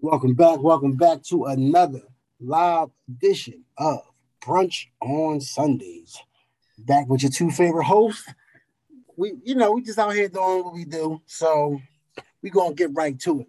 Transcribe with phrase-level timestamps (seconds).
[0.00, 0.60] Welcome back.
[0.60, 2.02] Welcome back to another
[2.40, 4.00] live edition of
[4.42, 6.16] Brunch on Sundays.
[6.78, 8.28] Back with your two favorite hosts.
[9.16, 11.20] We, you know, we just out here doing what we do.
[11.26, 11.80] So
[12.42, 13.48] we're gonna get right to it.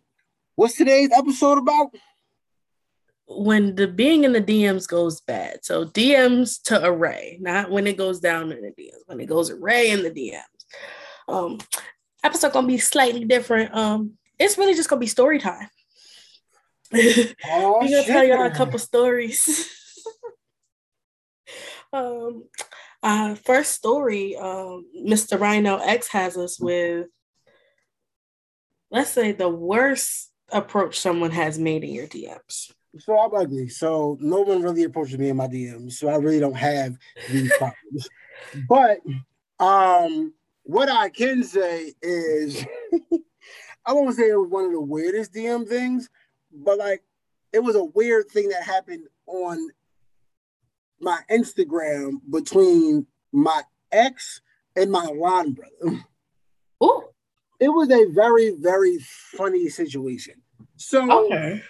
[0.55, 1.91] What's today's episode about?
[3.27, 5.65] When the being in the DMs goes bad.
[5.65, 9.51] So DMs to array, not when it goes down in the DMs, when it goes
[9.51, 10.41] array in the DMs.
[11.27, 11.59] Um,
[12.23, 13.75] episode gonna be slightly different.
[13.75, 15.69] Um, it's really just gonna be story time.
[16.93, 19.69] Oh, We're gonna tell y'all a couple stories.
[21.93, 22.45] um,
[23.03, 25.39] uh, first story, um, Mr.
[25.39, 27.07] Rhino X has us with,
[28.89, 32.71] let's say, the worst approach someone has made in your DMs.
[32.99, 33.69] So I'm ugly.
[33.69, 35.93] So no one really approaches me in my DMs.
[35.93, 36.97] So I really don't have
[37.29, 38.09] these problems.
[38.67, 38.99] but
[39.59, 42.65] um, what I can say is,
[43.87, 46.09] I won't say it was one of the weirdest DM things,
[46.51, 47.03] but like
[47.53, 49.69] it was a weird thing that happened on
[50.99, 54.41] my Instagram between my ex
[54.75, 56.03] and my line brother.
[56.83, 57.03] Ooh.
[57.59, 60.35] It was a very, very funny situation.
[60.75, 61.63] So, okay.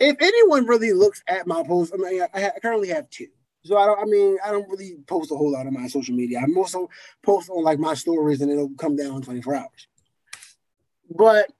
[0.00, 3.28] if anyone really looks at my post, I mean, I, I currently have two.
[3.64, 4.00] So I don't.
[4.00, 6.40] I mean, I don't really post a whole lot on my social media.
[6.42, 6.88] I'm also
[7.22, 9.87] post on like my stories, and it'll come down in 24 hours.
[11.10, 11.50] But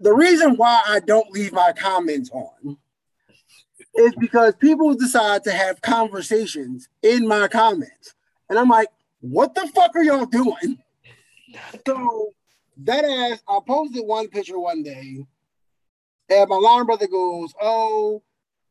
[0.00, 2.76] the reason why I don't leave my comments on
[3.94, 8.14] is because people decide to have conversations in my comments.
[8.48, 8.88] And I'm like,
[9.20, 10.78] what the fuck are y'all doing?
[11.86, 12.32] So
[12.78, 15.24] that ass, I posted one picture one day,
[16.28, 18.22] and my line brother goes, Oh,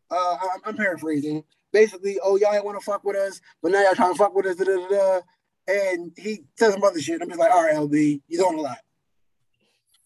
[0.10, 1.44] uh, I'm, I'm, paraphrasing.
[1.72, 4.36] Basically, oh, y'all ain't want to fuck with us, but now y'all trying to fuck
[4.36, 4.58] with us.
[4.58, 5.20] Da, da, da,
[5.68, 7.22] And he says some other shit.
[7.22, 8.78] I'm just like, all right, LB, you're doing a lot.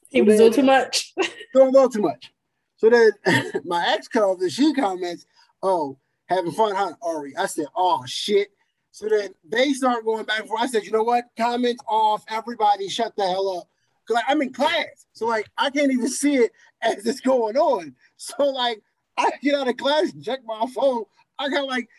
[0.10, 1.14] He was doing too much.
[1.54, 2.32] doing a little too much.
[2.78, 3.12] So then
[3.66, 5.26] my ex comes and she comments,
[5.64, 5.98] "Oh,
[6.28, 8.50] having fun, huh, Ari?" I said, "Oh shit."
[8.92, 10.62] So then they start going back and forth.
[10.62, 11.26] I said, "You know what?
[11.38, 12.24] Comments off.
[12.30, 13.70] Everybody, shut the hell up."
[14.08, 16.52] Cause like, I'm in class, so like I can't even see it
[16.82, 17.96] as it's going on.
[18.18, 18.82] So like
[19.18, 21.06] I get out of class and check my phone.
[21.40, 21.90] I got like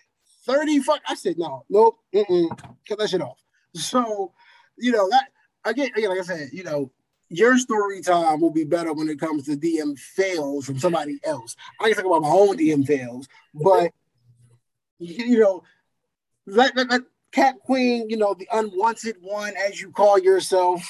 [0.46, 1.00] 30 fuck.
[1.08, 2.48] I said, no, nope, mm-mm,
[2.88, 3.38] cut that shit off.
[3.76, 4.32] So,
[4.76, 5.28] you know, that
[5.64, 6.90] again, again, like I said, you know,
[7.28, 11.56] your story time will be better when it comes to DM fails from somebody else.
[11.80, 13.92] I can talk about my own DM fails, but
[14.98, 15.62] you know,
[16.46, 20.82] let, let, let Cat Queen, you know, the unwanted one, as you call yourself.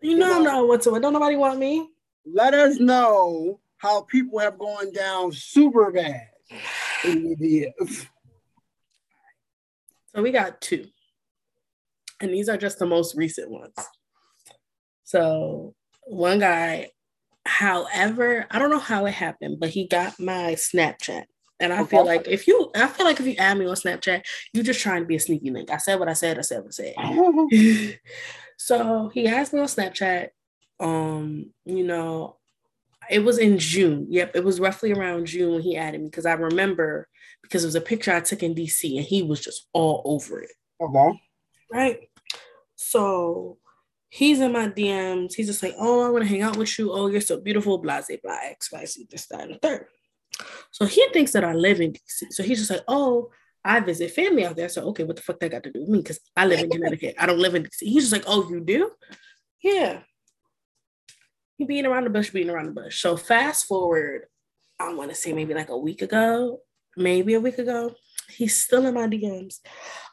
[0.00, 1.02] You know, you know I'm not unwanted.
[1.02, 1.90] Don't nobody want me.
[2.26, 6.28] Let us know how people have gone down super bad
[7.04, 8.06] in the DMs.
[10.14, 10.86] So we got two,
[12.20, 13.74] and these are just the most recent ones.
[15.04, 15.74] So
[16.06, 16.90] one guy,
[17.46, 21.24] however, I don't know how it happened, but he got my Snapchat.
[21.60, 24.22] And I feel like if you, I feel like if you add me on Snapchat,
[24.52, 25.70] you're just trying to be a sneaky link.
[25.70, 26.38] I said what I said.
[26.38, 26.92] I said what I
[27.50, 28.00] said.
[28.58, 30.28] so he asked me on Snapchat.
[30.80, 32.36] Um, you know,
[33.10, 34.06] it was in June.
[34.10, 37.08] Yep, it was roughly around June when he added me because I remember
[37.42, 40.40] because it was a picture I took in DC and he was just all over
[40.40, 40.52] it.
[40.80, 41.20] Okay.
[41.72, 42.08] Right.
[42.76, 43.58] So
[44.08, 45.34] he's in my DMs.
[45.34, 46.92] He's just like, oh, I want to hang out with you.
[46.92, 49.86] Oh, you're so beautiful, blase, blah, X, Y, Z, this, that, and the third.
[50.70, 52.32] So he thinks that I live in DC.
[52.32, 53.30] So he's just like, oh,
[53.64, 54.68] I visit family out there.
[54.68, 55.98] So, okay, what the fuck that got to do with me?
[55.98, 57.14] Because I live in Connecticut.
[57.18, 57.80] I don't live in DC.
[57.80, 58.90] He's just like, oh, you do?
[59.62, 60.00] Yeah.
[61.56, 63.00] He being around the bush, being around the bush.
[63.00, 64.26] So fast forward,
[64.78, 66.60] I want to say maybe like a week ago,
[66.96, 67.94] maybe a week ago,
[68.28, 69.60] he's still in my DMs.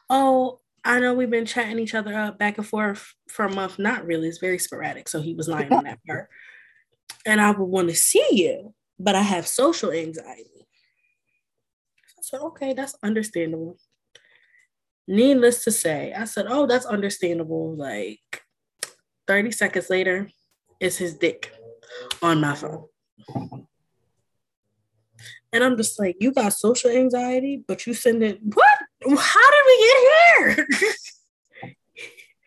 [0.08, 3.78] Oh, I know we've been chatting each other up back and forth for a month.
[3.78, 5.08] Not really, it's very sporadic.
[5.08, 6.28] So he was lying on that part.
[7.24, 10.66] And I would want to see you, but I have social anxiety.
[12.18, 13.78] I said, okay, that's understandable.
[15.06, 17.76] Needless to say, I said, oh, that's understandable.
[17.76, 18.42] Like
[19.28, 20.30] 30 seconds later,
[20.80, 21.52] it's his dick
[22.22, 22.86] on my phone.
[25.52, 28.40] And I'm just like, you got social anxiety, but you send it.
[28.42, 28.78] What?
[29.04, 29.96] How did we get
[30.56, 31.74] here?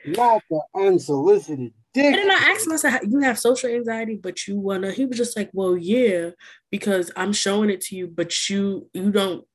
[0.17, 2.05] Not the unsolicited dick.
[2.05, 4.91] And then I asked myself, you have social anxiety, but you wanna.
[4.91, 6.31] He was just like, well, yeah,
[6.71, 9.45] because I'm showing it to you, but you you don't,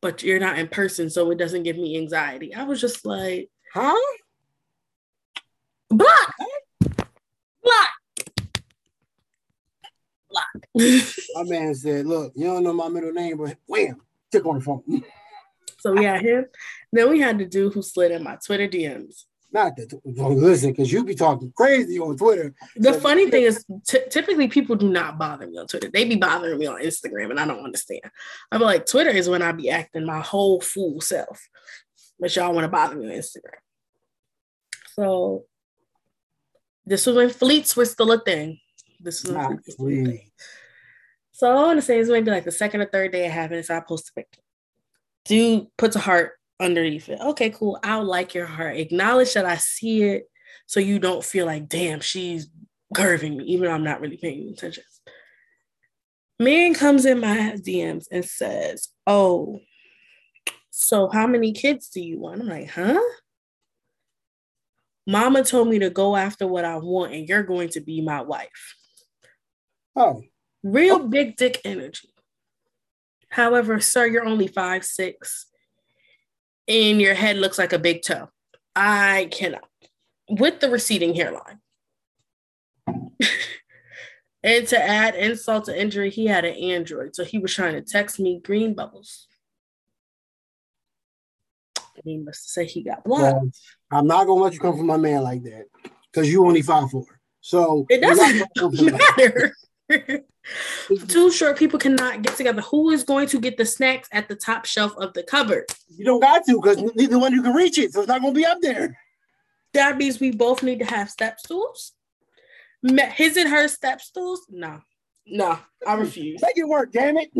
[0.00, 2.54] but you're not in person, so it doesn't give me anxiety.
[2.54, 3.94] I was just like, huh?
[5.88, 6.34] Block,
[7.62, 7.90] block
[10.32, 10.66] block.
[10.74, 14.00] my man said, "Look, you don't know my middle name, but wham,
[14.30, 14.82] took on the phone."
[15.82, 16.46] so we had him.
[16.92, 19.24] Then we had the dude who slid in my Twitter DMs.
[19.52, 22.54] Not that listen, because you be talking crazy on Twitter.
[22.76, 25.90] The so, funny thing is, t- typically people do not bother me on Twitter.
[25.92, 28.00] They be bothering me on Instagram, and I don't understand.
[28.52, 31.48] I'm like, Twitter is when I be acting my whole fool self,
[32.18, 33.60] but y'all want to bother me on Instagram.
[34.94, 35.44] So
[36.86, 38.58] this was when fleets were still a thing.
[39.00, 40.30] This was when fleets
[41.32, 43.64] So I want to say it's maybe like the second or third day it happened.
[43.64, 44.41] So I posted a picture.
[45.24, 47.20] Dude puts a heart underneath it.
[47.20, 47.78] Okay, cool.
[47.82, 48.76] I'll like your heart.
[48.76, 50.24] Acknowledge that I see it
[50.66, 52.48] so you don't feel like, damn, she's
[52.94, 54.84] curving me, even though I'm not really paying attention.
[56.38, 59.60] Man comes in my DMs and says, Oh,
[60.70, 62.40] so how many kids do you want?
[62.40, 63.00] I'm like, huh?
[65.06, 68.22] Mama told me to go after what I want, and you're going to be my
[68.22, 68.76] wife.
[69.96, 70.22] Oh.
[70.62, 71.08] Real oh.
[71.08, 72.11] big dick energy.
[73.32, 75.46] However, sir, you're only five six,
[76.68, 78.28] and your head looks like a big toe.
[78.76, 79.64] I cannot.
[80.28, 81.60] With the receding hairline.
[84.42, 87.16] and to add insult to injury, he had an Android.
[87.16, 89.26] So he was trying to text me green bubbles.
[92.04, 93.22] He must say he got blocked.
[93.22, 93.50] Well,
[93.90, 95.64] I'm not gonna let you come for my man like that
[96.12, 97.06] because you only five four.
[97.40, 99.56] So it doesn't matter.
[101.08, 102.62] Two short people cannot get together.
[102.62, 105.66] Who is going to get the snacks at the top shelf of the cupboard?
[105.88, 108.34] You don't got to because neither one you can reach it, so it's not going
[108.34, 108.98] to be up there.
[109.74, 111.92] That means we both need to have step stools.
[112.82, 114.40] His and her step stools?
[114.50, 114.80] No,
[115.26, 116.42] no, I refuse.
[116.42, 117.30] Make it work, damn it.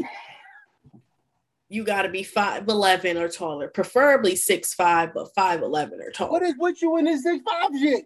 [1.68, 6.10] You got to be five eleven or taller, preferably six five, but five eleven or
[6.10, 6.30] taller.
[6.30, 8.04] What is with you in this six five shit?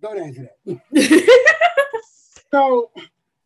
[0.00, 1.50] Don't answer that.
[2.54, 2.92] So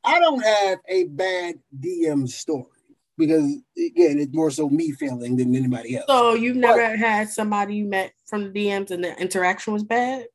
[0.05, 2.67] I don't have a bad DM story
[3.17, 3.45] because
[3.75, 6.05] again, it's more so me failing than anybody else.
[6.09, 9.83] So you've never but, had somebody you met from the DMs and the interaction was
[9.83, 10.27] bad?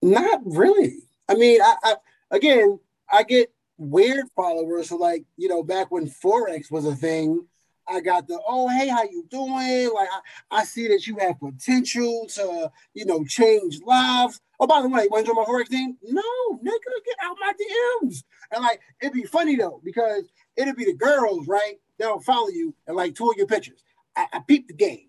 [0.00, 0.98] Not really.
[1.28, 1.94] I mean, I, I
[2.30, 2.78] again,
[3.12, 4.90] I get weird followers.
[4.90, 7.44] So like, you know, back when Forex was a thing,
[7.88, 9.90] I got the oh hey how you doing?
[9.94, 14.40] Like I, I see that you have potential to you know change lives.
[14.58, 15.96] Oh by the way, want to join my forex team?
[16.02, 16.22] No,
[16.54, 18.24] nigga, get out my DMs.
[18.52, 20.24] And like it'd be funny though because
[20.56, 23.82] it'd be the girls right that'll follow you and like of your pictures.
[24.16, 25.08] I, I the game.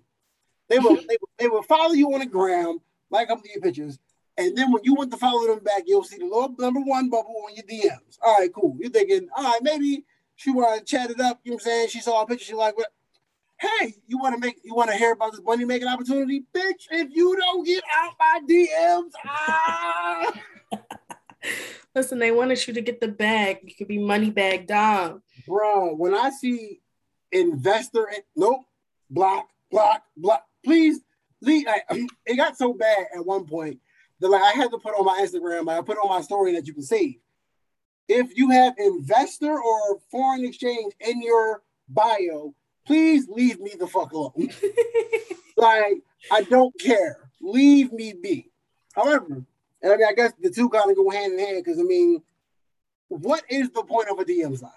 [0.69, 3.61] They will they, will, they will follow you on the ground, like up to your
[3.61, 3.97] pictures,
[4.37, 7.09] and then when you want to follow them back, you'll see the little number one
[7.09, 8.19] bubble on your DMs.
[8.21, 8.75] All right, cool.
[8.79, 10.05] You're thinking, all right, maybe
[10.37, 11.39] she want to chat it up.
[11.43, 11.89] You know what I'm saying?
[11.89, 12.45] She saw a picture.
[12.45, 12.87] She like, what?
[13.59, 14.61] Hey, you want to make?
[14.63, 16.87] You want to hear about this money making opportunity, bitch?
[16.91, 20.33] If you don't get out my DMs, ah.
[21.95, 23.59] Listen, they wanted you to get the bag.
[23.63, 25.21] You could be money bag dog.
[25.47, 26.81] Bro, when I see
[27.31, 28.61] investor, nope,
[29.09, 30.45] block, block, block.
[30.63, 30.99] Please,
[31.41, 31.65] leave.
[32.27, 33.79] It got so bad at one point
[34.19, 35.67] that like I had to put on my Instagram.
[35.67, 37.21] I put on my story that you can see
[38.07, 42.53] if you have investor or foreign exchange in your bio,
[42.85, 44.49] please leave me the fuck alone.
[45.57, 46.01] like,
[46.31, 47.29] I don't care.
[47.41, 48.51] Leave me be.
[48.93, 49.45] However,
[49.81, 51.83] and I mean, I guess the two kind of go hand in hand because I
[51.83, 52.21] mean,
[53.09, 54.71] what is the point of a DM slide?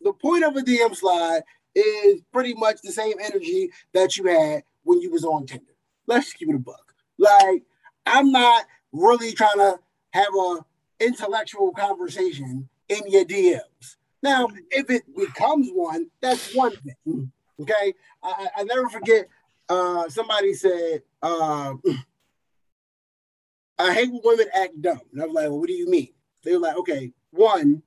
[0.00, 1.42] The point of a DM slide
[1.74, 5.64] is pretty much the same energy that you had when you was on Tinder.
[6.06, 6.94] Let's keep it a buck.
[7.18, 7.62] Like,
[8.04, 9.78] I'm not really trying to
[10.10, 10.58] have a
[11.00, 13.96] intellectual conversation in your DMs.
[14.22, 17.32] Now, if it becomes one, that's one thing.
[17.60, 17.94] Okay.
[18.22, 19.26] I, I never forget
[19.68, 21.74] uh, somebody said, uh,
[23.78, 25.00] I hate when women act dumb.
[25.12, 26.10] And I was like, well, what do you mean?
[26.44, 27.82] They were like, okay, one,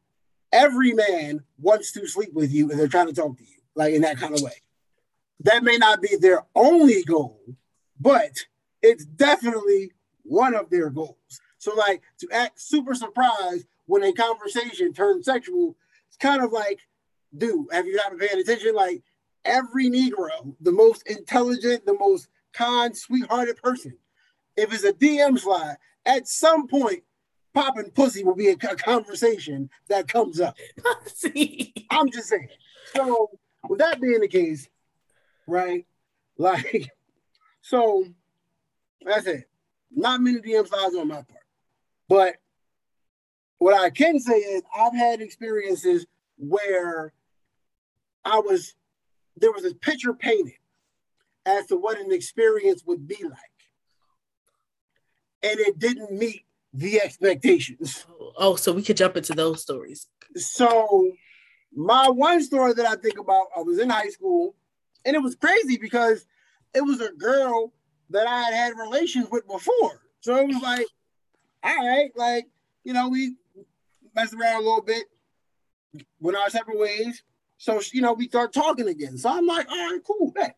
[0.52, 3.94] every man wants to sleep with you and they're trying to talk to you, like
[3.94, 4.62] in that kind of way.
[5.42, 7.42] That may not be their only goal,
[8.00, 8.46] but
[8.82, 9.92] it's definitely
[10.24, 11.16] one of their goals.
[11.58, 15.76] So, like, to act super surprised when a conversation turns sexual,
[16.08, 16.80] it's kind of like,
[17.36, 18.76] dude, have you not been paying attention?
[18.76, 19.04] Like
[19.44, 23.98] every Negro, the most intelligent, the most kind, sweethearted person,
[24.56, 27.04] if it's a DM slide, at some point,
[27.54, 30.58] popping pussy will be a, a conversation that comes up.
[31.90, 32.50] I'm just saying.
[32.94, 33.32] So,
[33.68, 34.68] with that being the case,
[35.48, 35.86] right?
[36.38, 36.92] Like,
[37.62, 38.06] so
[39.02, 39.50] that's it.
[39.92, 41.28] Not many DM slides on my part,
[42.08, 42.36] but
[43.60, 46.06] what I can say is I've had experiences
[46.38, 47.14] where
[48.24, 48.76] I was
[49.38, 50.54] there was a picture painted
[51.46, 53.34] as to what an experience would be like.
[55.44, 58.06] And it didn't meet the expectations.
[58.38, 60.08] Oh, so we could jump into those stories.
[60.36, 61.12] So
[61.74, 64.56] my one story that I think about, I was in high school,
[65.06, 66.26] and it was crazy because
[66.74, 67.74] it was a girl
[68.10, 70.02] that I had had relations with before.
[70.22, 70.88] So it was like,
[71.64, 72.48] all right, like,
[72.84, 73.36] you know, we
[74.16, 75.06] messed around a little bit,
[76.20, 77.24] went our separate ways.
[77.58, 79.18] So, you know, we start talking again.
[79.18, 80.56] So I'm like, all right, cool, bet.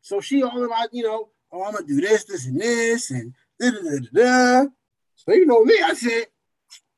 [0.00, 3.34] So she all about, you know, oh, I'm gonna do this, this, and this, and
[3.60, 4.70] da da da da.
[5.16, 6.26] So you know me, I said,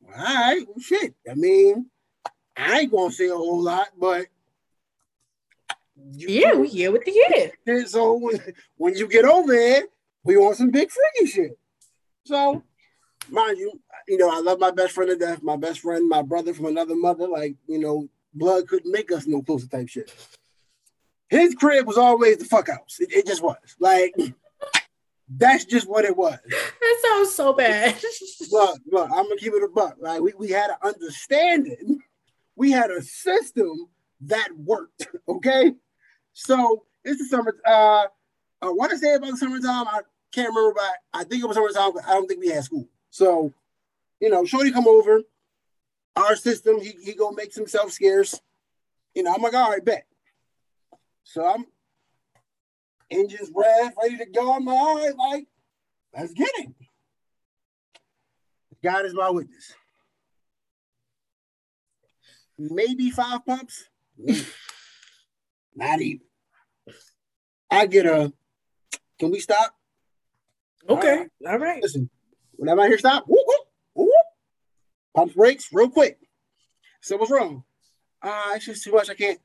[0.07, 1.15] all right, well, shit.
[1.29, 1.87] I mean,
[2.57, 4.27] I ain't gonna say a whole lot, but
[6.12, 7.85] yeah, we here with the yeah.
[7.87, 8.41] So when,
[8.77, 9.83] when you get over there,
[10.25, 11.59] we want some big freaky shit.
[12.25, 12.62] So,
[13.32, 15.42] mind you, you know, I love my best friend to death.
[15.42, 17.26] My best friend, my brother from another mother.
[17.28, 20.12] Like, you know, blood couldn't make us no closer type shit.
[21.28, 22.99] His crib was always the fuck house.
[22.99, 23.56] It, it just was.
[23.78, 24.14] Like,
[25.28, 26.38] that's just what it was.
[26.49, 27.96] That sounds so bad.
[28.50, 29.96] look, look, I'm gonna keep it a buck.
[30.00, 32.00] Like, we, we had an understanding.
[32.56, 33.88] We had a system
[34.22, 35.06] that worked.
[35.28, 35.72] Okay.
[36.32, 37.56] So it's the summer.
[37.64, 38.06] Uh,
[38.60, 39.87] I want to say about the summertime.
[39.87, 40.00] I
[40.32, 41.92] can't remember, but I think it was summertime.
[41.94, 42.88] But I don't think we had school.
[43.11, 43.52] So,
[44.21, 45.23] you know, Shorty come over.
[46.17, 48.40] Our system, he he go makes himself scarce.
[49.14, 50.07] You know, I'm like, all right, bet.
[51.25, 51.67] So I'm
[53.11, 54.52] engines rev, ready to go.
[54.52, 55.47] I'm like, all right, like,
[56.17, 56.73] let's get it.
[58.83, 59.75] God is my witness.
[62.59, 63.85] Maybe five pumps.
[64.19, 64.45] Maybe.
[65.75, 66.21] Not even.
[67.71, 68.33] I get a.
[69.19, 69.75] Can we stop?
[70.88, 71.26] Okay.
[71.47, 71.83] All right.
[71.83, 72.11] Listen,
[72.61, 74.26] whenever I hear stop, whoop, whoop, whoop,
[75.17, 76.19] pump brakes real quick.
[77.00, 77.64] So what's wrong?
[78.23, 79.09] Ah, uh, it's just too much.
[79.09, 79.40] I can't.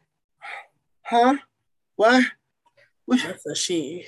[1.01, 1.37] Huh?
[1.95, 2.25] What?
[3.05, 3.21] what?
[3.23, 4.05] That's a she.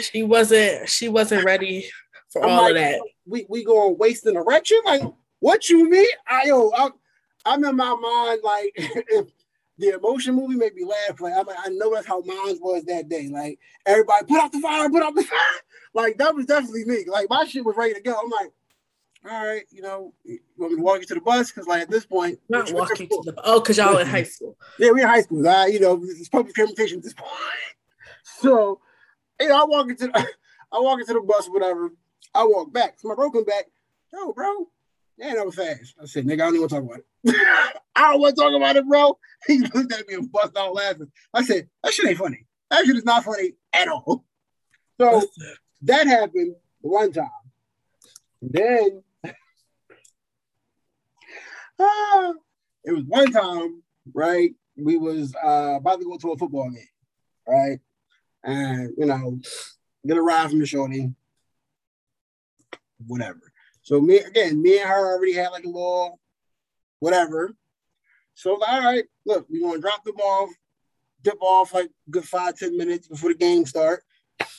[0.00, 0.88] She wasn't.
[0.88, 1.90] She wasn't ready
[2.30, 3.00] for I'm all like, of that.
[3.26, 4.78] We we going waste an erection?
[4.84, 5.02] Like
[5.40, 6.06] what you mean?
[6.28, 6.90] I yo, I,
[7.44, 9.26] I'm in my mind like if
[9.78, 11.20] the emotion movie made me laugh.
[11.20, 13.28] Like I'm like, I know that's how mine was that day.
[13.28, 15.38] Like everybody put out the fire, put out the fire.
[15.96, 17.04] Like that was definitely me.
[17.06, 18.18] Like my shit was ready to go.
[18.20, 18.50] I'm like,
[19.24, 21.52] all right, you know, you want me to walk you to the bus?
[21.52, 23.44] Because like at this point, not walking to the bus.
[23.46, 24.56] oh, because y'all in high school.
[24.76, 25.46] Yeah, we're in high school.
[25.46, 27.30] Uh, you know, it's public transportation at this point.
[28.24, 28.80] So,
[29.40, 30.28] you know, I walk into the,
[30.72, 31.92] I walk into the bus, whatever.
[32.34, 32.98] I walk back.
[32.98, 33.66] So my bro come back.
[34.12, 34.68] Yo, bro,
[35.16, 35.94] yeah, that was fast.
[36.00, 37.76] I said, nigga, I don't even want to talk about it.
[37.96, 39.18] I don't want to talk about it, bro.
[39.46, 41.10] He looked at me and bust out laughing.
[41.32, 42.46] I said, that shit ain't funny.
[42.70, 44.24] That shit is not funny at all.
[45.00, 45.20] So
[45.82, 47.26] that happened one time.
[48.40, 49.02] Then
[51.80, 52.32] uh,
[52.84, 54.54] it was one time, right?
[54.76, 56.86] We was uh, about to go to a football game,
[57.48, 57.80] right?
[58.44, 59.40] And you know,
[60.06, 61.12] get a ride from the shorty,
[63.04, 63.52] whatever.
[63.84, 66.18] So me again, me and her already had like a little
[67.00, 67.54] whatever.
[68.32, 70.50] So all right, look, we're gonna drop them off,
[71.22, 74.02] dip off like good five, ten minutes before the game start.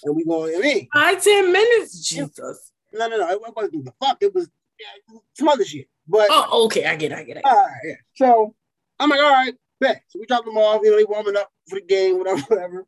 [0.04, 2.72] And we going, I mean five, ten minutes, Jesus.
[2.94, 3.30] No, no, no.
[3.30, 4.48] It wasn't the fuck, it was
[4.80, 5.90] yeah, some other shit.
[6.08, 7.46] But oh, okay, I get it, I get it.
[7.46, 7.96] All right, yeah.
[8.14, 8.54] So
[9.00, 10.04] I'm like, all right, bet.
[10.08, 12.86] So we drop them off, you know, they warming up for the game, whatever, whatever.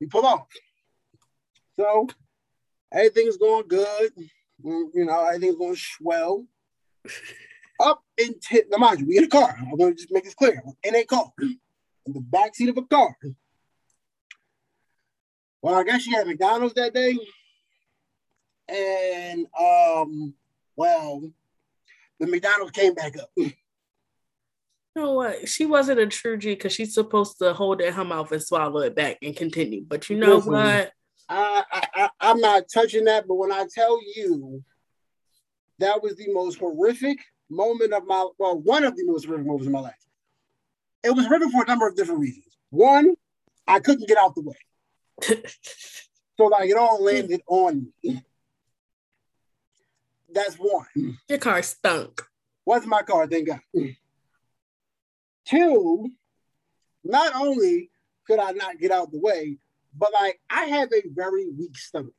[0.00, 0.46] We pull off.
[1.78, 2.08] So
[2.90, 4.12] everything's going good.
[4.64, 6.46] Mm, you know, everything's going to swell.
[7.80, 9.56] Up into, now mind you, we in a car.
[9.58, 10.62] I'm going to just make this clear.
[10.82, 13.16] In a car, in the back seat of a car.
[15.62, 17.16] Well, I guess she had McDonald's that day.
[18.68, 20.34] And, um,
[20.76, 21.22] well,
[22.18, 23.30] the McDonald's came back up.
[24.96, 25.48] You know what?
[25.48, 28.42] She wasn't a true G because she's supposed to hold it in her mouth and
[28.42, 29.84] swallow it back and continue.
[29.86, 30.92] But you know Listen, what?
[31.28, 34.62] I, I, I'm not touching that, but when I tell you
[35.78, 37.18] that was the most horrific
[37.50, 39.94] moment of my well, one of the most horrific moments of my life.
[41.04, 42.56] It was horrific for a number of different reasons.
[42.70, 43.14] One,
[43.66, 44.56] I couldn't get out the way.
[46.36, 48.22] so like it all landed on me.
[50.32, 51.18] That's one.
[51.28, 52.22] Your car stunk.
[52.64, 53.26] What's my car?
[53.26, 53.60] Thank God.
[55.46, 56.10] Two,
[57.02, 57.90] not only
[58.26, 59.56] could I not get out the way,
[59.98, 62.14] but like I have a very weak stomach.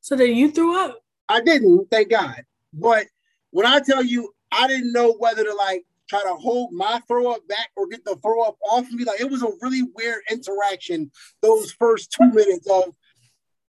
[0.00, 0.98] So then you threw up?
[1.28, 2.42] I didn't, thank God.
[2.72, 3.06] But
[3.50, 7.32] when I tell you, I didn't know whether to like try to hold my throw
[7.32, 9.04] up back or get the throw up off me.
[9.04, 12.94] Like it was a really weird interaction those first two minutes of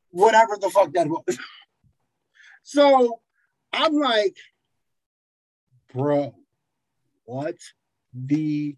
[0.10, 1.38] whatever the fuck that was.
[2.64, 3.22] so
[3.72, 4.36] I'm like,
[5.94, 6.36] bro,
[7.26, 7.56] what
[8.14, 8.76] the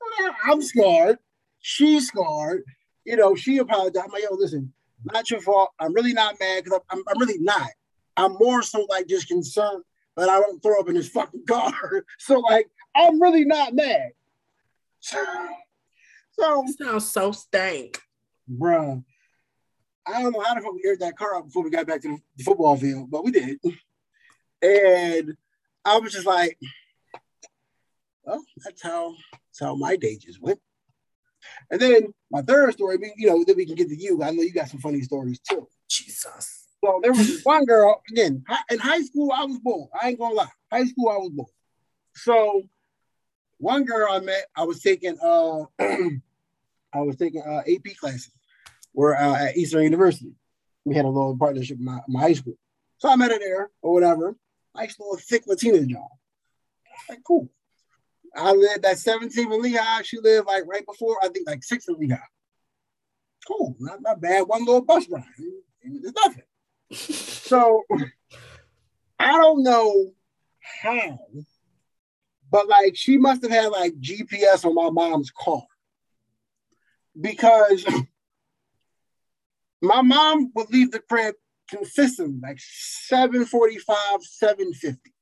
[0.44, 1.18] I'm scarred.
[1.60, 2.62] She's scarred.
[3.04, 4.04] You know, she apologized.
[4.04, 4.72] I'm like, yo, listen,
[5.04, 5.70] not your fault.
[5.78, 7.68] I'm really not mad because I'm, I'm, really not.
[8.16, 9.84] I'm more so like just concerned
[10.16, 12.04] that I don't throw up in this fucking car.
[12.18, 14.10] so like, I'm really not mad.
[15.00, 15.24] So,
[16.32, 18.00] So sounds so stank.
[18.50, 19.04] Bruh.
[20.06, 22.02] I don't know how the fuck we aired that car out before we got back
[22.02, 23.58] to the football field, but we did.
[24.62, 25.36] And
[25.84, 26.58] I was just like,
[28.26, 30.58] well, that's how that's how my day just went.
[31.70, 34.22] And then my third story, you know, then we can get to you.
[34.22, 35.68] I know you got some funny stories too.
[35.88, 36.66] Jesus.
[36.84, 39.88] So there was one girl, again, in high school, I was born.
[40.00, 40.48] I ain't gonna lie.
[40.72, 41.48] High school, I was born.
[42.14, 42.62] So
[43.58, 48.32] one girl I met, I was taking uh I was taking uh AP classes.
[48.92, 50.32] We're uh, at Eastern University.
[50.84, 52.56] We had a little partnership in my, my high school.
[52.98, 54.36] So I met her there or whatever.
[54.74, 56.08] Nice little thick Latina job.
[57.08, 57.50] Like, cool.
[58.36, 60.02] I lived at 17 in Lehigh.
[60.02, 62.18] She lived like right before, I think like six in Lehigh.
[63.46, 64.42] Cool, not, not bad.
[64.42, 65.24] One little bus ride.
[65.82, 66.42] It's nothing.
[66.92, 67.84] so
[69.18, 70.12] I don't know
[70.82, 71.18] how,
[72.50, 75.62] but like she must have had like GPS on my mom's car
[77.20, 77.84] because
[79.80, 81.34] my mom would leave the crib
[81.68, 85.12] consistently, like 745, 750.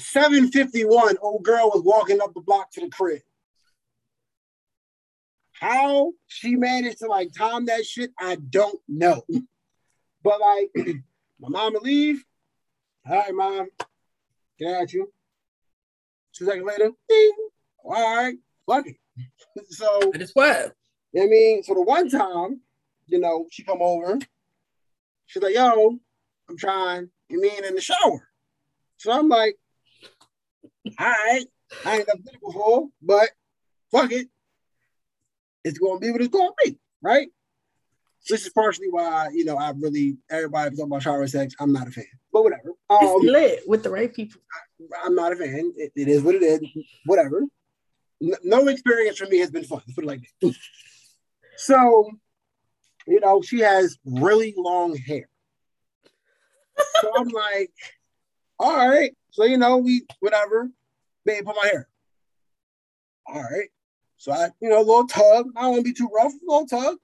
[0.00, 3.20] 751, old girl was walking up the block to the crib.
[5.52, 9.22] How she managed to like time that shit, I don't know.
[10.22, 10.70] But like,
[11.40, 12.22] my mom would leave.
[13.08, 13.68] All right, mom,
[14.58, 15.10] get at you.
[16.34, 17.32] Two seconds later, ding.
[17.82, 18.34] All right,
[18.66, 18.96] fuck it.
[19.70, 20.74] so it is what?
[21.12, 21.62] You know what I mean?
[21.62, 22.60] So the one time,
[23.06, 24.18] you know, she come over,
[25.26, 25.98] she's like, yo,
[26.48, 28.28] I'm trying, you mean in the shower.
[28.98, 29.56] So I'm like,
[30.86, 31.46] all right,
[31.84, 33.28] I ain't never done it before, but
[33.90, 34.28] fuck it.
[35.64, 37.28] It's gonna be what it's gonna be, right?
[38.28, 41.54] This is partially why, you know, I really everybody talking about shower sex.
[41.58, 42.70] I'm not a fan, but whatever.
[42.88, 44.40] Um, it's lit with the right people.
[45.02, 45.72] I, am not a fan.
[45.76, 46.60] It, it is what it is.
[47.06, 47.44] Whatever.
[48.20, 49.80] No experience for me has been fun.
[49.94, 50.54] Put it like that.
[51.56, 52.10] So,
[53.06, 55.28] you know, she has really long hair.
[57.02, 57.70] so I'm like,
[58.58, 59.14] all right.
[59.30, 60.70] So, you know, we, whatever,
[61.24, 61.88] babe, put my hair.
[63.26, 63.68] All right.
[64.16, 65.46] So I, you know, a little tug.
[65.56, 66.98] I don't want to be too rough, a little tug.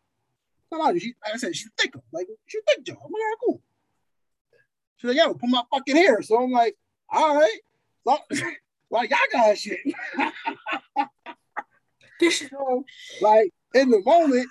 [0.72, 2.02] Come on, she, like I said, she's thicker.
[2.12, 2.94] Like, she's thick, Joe.
[2.94, 3.62] I'm like, all right, cool.
[4.96, 6.22] She's like, yo, put my fucking hair.
[6.22, 6.76] So I'm like,
[7.08, 7.58] all right.
[8.06, 8.18] So,
[8.90, 9.78] like, y'all got shit.
[12.30, 12.84] show,
[13.20, 14.48] like, in the moment,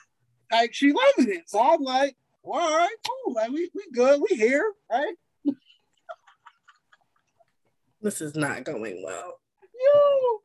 [0.51, 1.49] like she loving it.
[1.49, 3.33] So I'm like, all right, cool.
[3.33, 5.15] Like we we good, we here, right?
[8.05, 9.39] This is not going well.
[9.73, 10.41] Yo,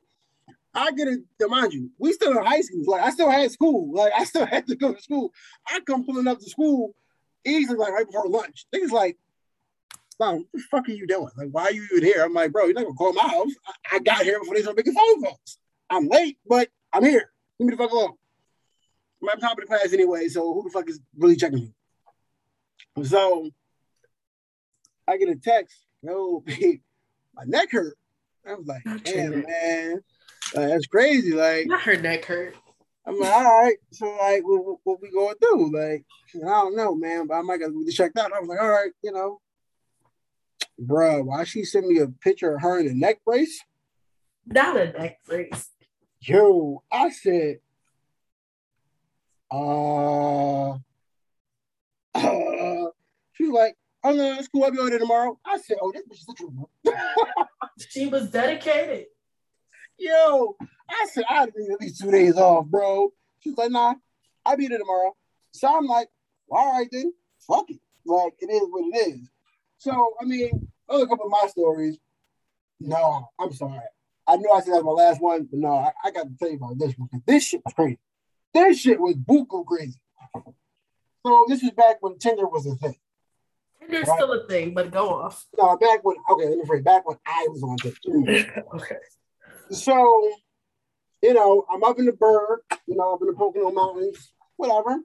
[0.73, 1.20] I get it.
[1.46, 2.85] Mind you, we still in high school.
[2.87, 3.92] Like I still had school.
[3.94, 5.31] Like I still had to go to school.
[5.68, 6.94] I come pulling up to school
[7.44, 8.64] easily like right before lunch.
[8.75, 9.18] Niggas like,
[10.18, 11.29] wow, what the fuck are you doing?
[11.37, 12.25] Like, why are you even here?
[12.25, 13.53] I'm like, bro, you're not gonna call my house.
[13.66, 15.59] I, I got here before they started making phone calls.
[15.90, 17.31] I'm late, but I'm here.
[17.59, 18.14] Leave me the fuck alone.
[19.31, 21.59] I'm top of the class anyway, so who the fuck is really checking
[22.96, 23.05] me?
[23.05, 23.51] So
[25.07, 26.42] I get a text, yo,
[27.35, 27.97] my neck hurt.
[28.47, 30.01] I was like, damn, man,
[30.55, 31.33] that's crazy.
[31.33, 32.57] Like, not her neck hurt.
[33.07, 33.77] I'm like, all right.
[33.93, 35.71] So like, what, what we going to do?
[35.73, 38.33] Like, I don't know, man, but I might get to check that out.
[38.33, 39.40] I was like, all right, you know,
[40.79, 43.61] bro, why she send me a picture of her in a neck brace?
[44.47, 45.69] Not a neck brace.
[46.21, 47.59] Yo, I said,
[49.51, 50.73] uh,
[52.14, 52.87] uh
[53.33, 54.65] she's like, oh no, it's cool.
[54.65, 55.39] I'll be on there tomorrow.
[55.45, 56.35] I said, oh, this bitch is the
[56.85, 57.87] truth.
[57.89, 59.07] she was dedicated.
[59.99, 60.57] Yo,
[60.89, 63.13] I said I'd need at least two days off, bro.
[63.41, 63.95] She's like, nah,
[64.45, 65.15] I'll be there tomorrow.
[65.53, 66.09] So I'm like,
[66.51, 67.13] all right then,
[67.47, 67.81] fuck it.
[68.07, 69.31] Like it is what it is.
[69.79, 71.99] So I mean, other couple of my stories.
[72.81, 73.81] No, I'm sorry.
[74.27, 76.37] I know I said that was my last one, but no, I, I got to
[76.39, 77.09] tell you about this one.
[77.27, 77.99] This shit was crazy.
[78.55, 79.99] This shit was buku crazy.
[81.27, 82.97] So this is back when Tinder was a thing.
[83.90, 85.46] Tinder's still a thing, but go off.
[85.57, 88.64] No, back when okay, let me phrase back when I was on Tinder.
[88.74, 88.96] okay.
[89.70, 90.31] So,
[91.22, 94.98] you know, I'm up in the bird, you know, up in the Pocono Mountains, whatever.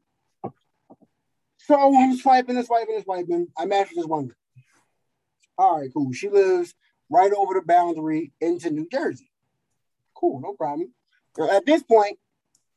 [1.59, 3.47] So I'm swiping and swiping and swiping.
[3.57, 4.31] I matched with this one.
[5.57, 6.11] All right, cool.
[6.13, 6.75] She lives
[7.09, 9.31] right over the boundary into New Jersey.
[10.13, 10.93] Cool, no problem.
[11.51, 12.17] At this point,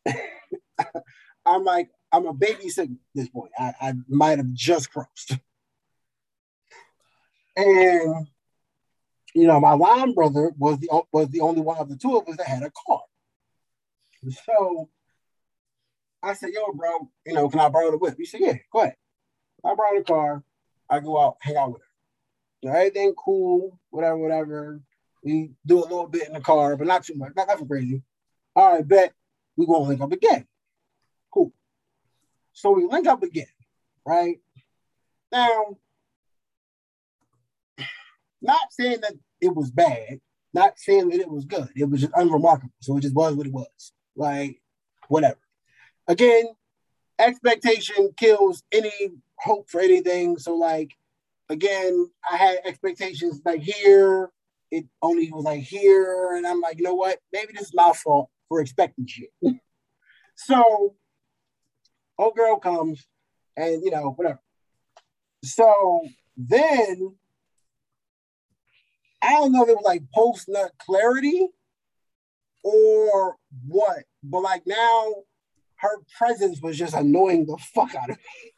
[1.47, 3.53] I'm like, I'm a baby sick at this point.
[3.59, 5.37] I, I might have just crossed.
[7.59, 8.29] And
[9.35, 12.29] you know, my line brother was the was the only one of the two of
[12.29, 13.01] us that had a car.
[14.47, 14.89] So
[16.23, 18.15] I said, yo, bro, you know, can I borrow the whip?
[18.17, 18.97] He said, yeah, go ahead.
[19.65, 20.45] I borrow the car,
[20.89, 21.89] I go out, hang out with her.
[22.63, 24.81] You know, everything cool, whatever, whatever.
[25.25, 28.03] We do a little bit in the car, but not too much, not nothing crazy.
[28.55, 29.13] All right, bet
[29.57, 30.47] we gonna link up again.
[31.33, 31.53] Cool.
[32.53, 33.47] So we link up again,
[34.07, 34.39] right?
[35.33, 35.77] Now,
[38.41, 40.21] not saying that it was bad,
[40.55, 41.69] not saying that it was good.
[41.77, 42.73] It was just unremarkable.
[42.81, 43.93] So it just was what it was.
[44.17, 44.61] Like,
[45.09, 45.39] whatever.
[46.07, 46.45] Again,
[47.19, 48.93] expectation kills any
[49.39, 50.39] hope for anything.
[50.39, 50.93] So, like,
[51.49, 54.31] again, I had expectations like here.
[54.71, 56.35] It only was like here.
[56.35, 57.19] And I'm like, you know what?
[57.33, 59.31] Maybe this is my fault for expecting shit.
[60.35, 60.95] so,
[62.19, 63.07] old girl comes
[63.57, 64.41] and, you know, whatever.
[65.45, 66.03] So
[66.37, 67.15] then
[69.23, 71.49] I don't know if it was like post nut clarity
[72.63, 75.15] or what, but like now
[75.77, 78.53] her presence was just annoying the fuck out of me.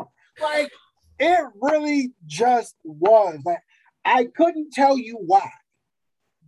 [0.42, 0.70] like
[1.18, 3.40] it really just was.
[3.44, 3.62] Like
[4.04, 5.50] I couldn't tell you why,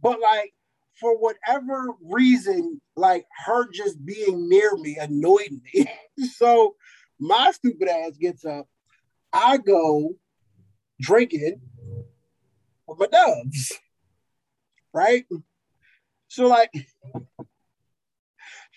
[0.03, 0.55] but like
[0.99, 5.87] for whatever reason, like her just being near me annoyed me.
[6.37, 6.77] so
[7.19, 8.67] my stupid ass gets up.
[9.33, 10.15] I go
[11.01, 11.61] drinking
[12.99, 13.73] my doves,
[14.93, 15.25] right?
[16.29, 16.85] So like, she's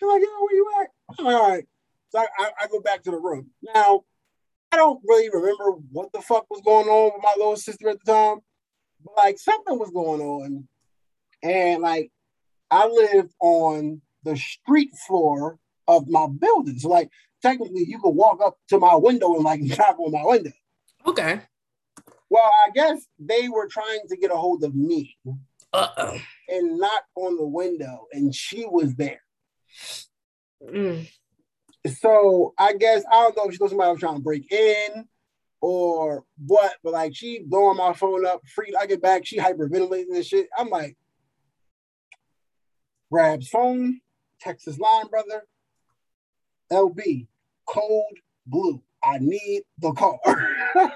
[0.02, 0.88] like, "Yo, where you at?"
[1.20, 1.66] I'm like, "All right."
[2.10, 3.52] So I, I, I go back to the room.
[3.62, 4.02] Now,
[4.72, 7.98] I don't really remember what the fuck was going on with my little sister at
[8.04, 8.40] the time,
[9.04, 10.68] but like something was going on,
[11.42, 12.12] and like
[12.72, 16.80] I lived on the street floor of my building.
[16.80, 17.10] So like
[17.42, 20.52] technically you could walk up to my window and like knock on my window.
[21.06, 21.42] Okay.
[22.34, 25.16] Well, I guess they were trying to get a hold of me
[25.72, 26.18] Uh-oh.
[26.50, 29.22] and knock on the window, and she was there.
[30.68, 31.08] Mm.
[32.00, 35.08] So I guess I don't know if she thought somebody was trying to break in
[35.62, 38.74] or what, but like she blowing my phone up, free.
[38.80, 40.48] I get back, she hyperventilating and shit.
[40.58, 40.98] I'm like,
[43.12, 44.02] grabs phone,
[44.42, 45.44] Texas line brother,
[46.72, 47.28] LB,
[47.68, 48.18] cold
[48.48, 48.82] blue.
[49.04, 50.20] I need the car.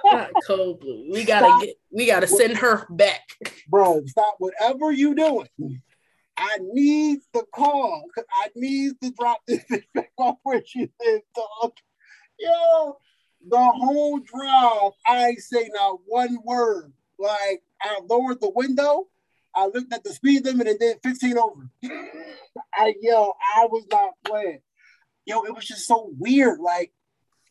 [0.06, 1.10] Not cold blue.
[1.12, 1.76] We gotta get.
[1.92, 3.28] We gotta send her back.
[3.68, 5.82] Bro, stop whatever you doing.
[6.38, 11.24] I need the car I need to drop this thing back off where she lives,
[11.36, 11.74] dog.
[12.40, 12.98] Yo,
[13.48, 16.94] the whole drive, I ain't say not one word.
[17.18, 19.08] Like, I lowered the window,
[19.56, 21.70] I looked at the speed limit and did 15 over.
[22.74, 24.62] I, yo, I was not playing.
[25.26, 26.60] Yo, it was just so weird.
[26.60, 26.92] Like,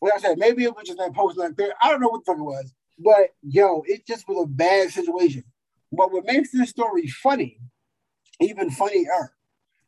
[0.01, 1.73] like I said, maybe it was just that post like there.
[1.81, 2.73] I don't know what the fuck it was.
[2.99, 5.43] But yo, it just was a bad situation.
[5.91, 7.59] But what makes this story funny,
[8.39, 9.33] even funnier,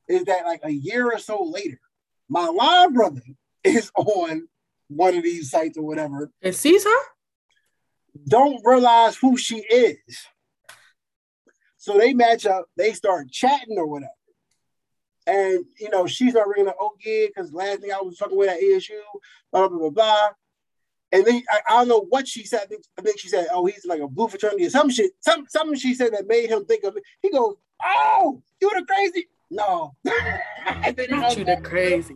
[0.07, 1.79] is that like a year or so later,
[2.29, 3.21] my live brother
[3.63, 4.47] is on
[4.87, 7.01] one of these sites or whatever, And sees her.
[8.27, 9.97] don't realize who she is.
[11.77, 14.11] So they match up, they start chatting or whatever.
[15.27, 18.37] And you know, she's not ringing up, oh yeah, because last thing I was fucking
[18.37, 18.99] with at ASU,
[19.51, 20.29] blah blah blah blah.
[21.11, 22.61] And then I, I don't know what she said.
[22.63, 25.11] I think, I think she said, "Oh, he's like a blue fraternity or some shit."
[25.19, 27.03] Some something she said that made him think of it.
[27.21, 32.15] He goes, "Oh, you the crazy?" No, I didn't Not you the crazy.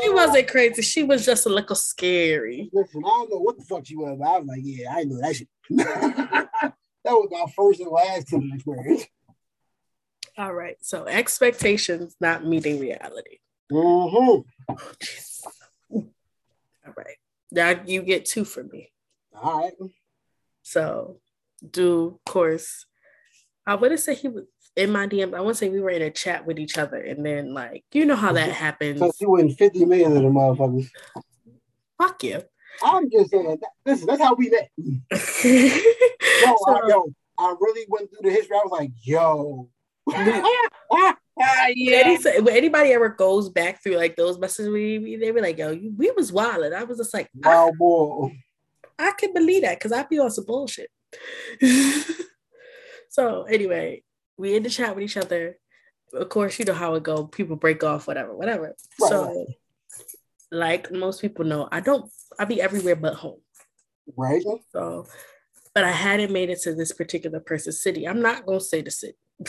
[0.00, 0.82] She wasn't crazy.
[0.82, 2.70] She was just a little scary.
[2.72, 5.04] Listen, I don't know what the fuck she was, but I was like, "Yeah, I
[5.04, 6.70] know that shit." that
[7.04, 9.06] was my first and last experience.
[10.40, 10.78] All right.
[10.80, 13.40] So expectations not meeting reality.
[13.70, 14.16] Mm-hmm.
[14.16, 14.44] Oh.
[15.92, 17.18] All right.
[17.52, 18.90] Now you get two for me.
[19.34, 19.74] All right.
[20.62, 21.20] So,
[21.68, 22.86] do course,
[23.66, 24.44] I wouldn't say he was
[24.76, 25.34] in my DM.
[25.34, 28.06] I wouldn't say we were in a chat with each other, and then like you
[28.06, 29.00] know how that happens.
[29.00, 30.88] So you win 50 million of the motherfuckers.
[31.98, 32.40] Fuck you.
[32.82, 34.70] I'm just saying, that, listen, that's how we met.
[34.80, 38.56] Yo, I, yo, I really went through the history.
[38.56, 39.68] I was like, yo.
[41.34, 45.40] When, any- when anybody ever goes back through like those messages, we, we they were
[45.40, 48.38] like, "Yo, we was wild," and I was just like, I, Wow, boy.
[48.98, 50.90] I can believe that because I be on some bullshit.
[53.08, 54.02] so anyway,
[54.36, 55.58] we in the chat with each other.
[56.12, 57.24] Of course, you know how it go.
[57.24, 58.74] People break off, whatever, whatever.
[59.00, 59.46] Right, so,
[60.50, 62.10] like most people know, I don't.
[62.38, 63.40] I be everywhere but home.
[64.16, 64.42] Right?
[64.72, 65.06] So,
[65.74, 68.06] but I hadn't made it to this particular person's city.
[68.06, 69.16] I'm not gonna say the city.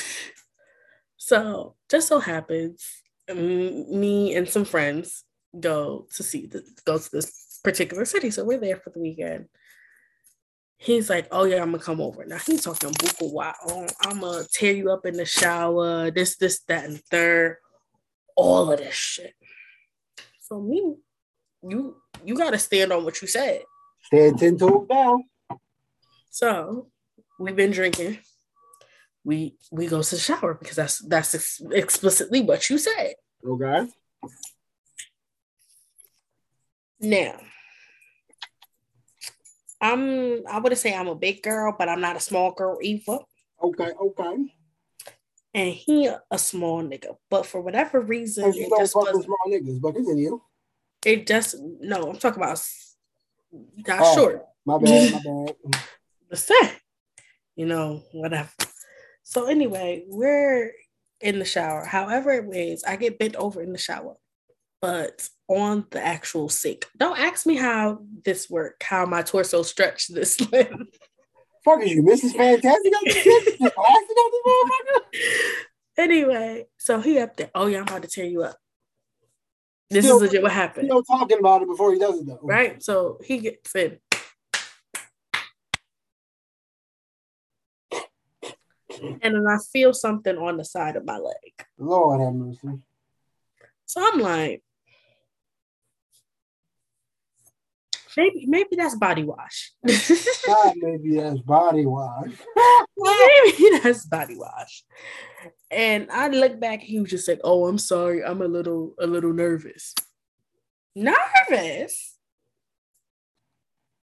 [1.24, 5.24] so, just so happens, me and some friends
[5.58, 8.32] go to see the, go to this particular city.
[8.32, 9.46] So we're there for the weekend.
[10.80, 13.54] He's like, "Oh yeah, I'm gonna come over." Now he's talking buku wow.
[13.68, 16.10] Oh, I'm gonna tear you up in the shower.
[16.10, 17.58] This, this, that, and third.
[18.36, 19.36] All of this shit.
[20.40, 20.96] So me,
[21.62, 23.62] you, you gotta stand on what you said.
[24.06, 25.24] Stand 10 toes down.
[26.32, 26.88] So
[27.40, 28.18] we've been drinking.
[29.24, 33.14] We we go to the shower because that's that's ex- explicitly what you said.
[33.46, 33.88] Okay.
[37.00, 37.40] Now,
[39.80, 43.20] I'm I wouldn't say I'm a big girl, but I'm not a small girl either.
[43.62, 43.92] Okay.
[44.00, 44.36] Okay.
[45.54, 49.96] And he a small nigga, but for whatever reason, it just with small niggas, but
[49.96, 50.40] continue.
[51.06, 52.10] it just no.
[52.10, 52.62] I'm talking about
[53.84, 54.16] got Oh.
[54.16, 54.46] short.
[54.66, 55.12] My bad.
[55.14, 55.56] My bad.
[56.30, 56.70] the same.
[57.56, 58.50] You know, whatever.
[59.32, 60.74] So anyway, we're
[61.22, 61.86] in the shower.
[61.86, 64.16] However it is, I get bent over in the shower,
[64.82, 66.86] but on the actual sink.
[66.98, 70.98] Don't ask me how this worked, how my torso stretched this length.
[71.64, 72.36] Fuck you, Mrs.
[72.36, 72.94] Fantastic?
[72.94, 73.58] out this bitch?
[73.58, 75.00] Just blasting this motherfucker?
[75.98, 77.52] anyway, so he up there.
[77.56, 78.58] Oh yeah, I'm about to tear you up.
[79.90, 80.88] This Still- is legit what You happened.
[80.90, 82.40] know, talking about it before he does it though.
[82.44, 82.84] Right?
[82.84, 83.98] So he gets in.
[89.24, 91.66] And then I feel something on the side of my leg.
[91.78, 92.80] Lord have mercy.
[93.86, 94.62] So I'm like,
[98.16, 99.72] maybe maybe that's body wash.
[100.46, 102.30] God, maybe that's body wash.
[102.98, 104.84] maybe that's body wash.
[105.70, 109.08] And I look back, he was just like, "Oh, I'm sorry, I'm a little a
[109.08, 109.96] little nervous."
[110.96, 112.18] Nervous.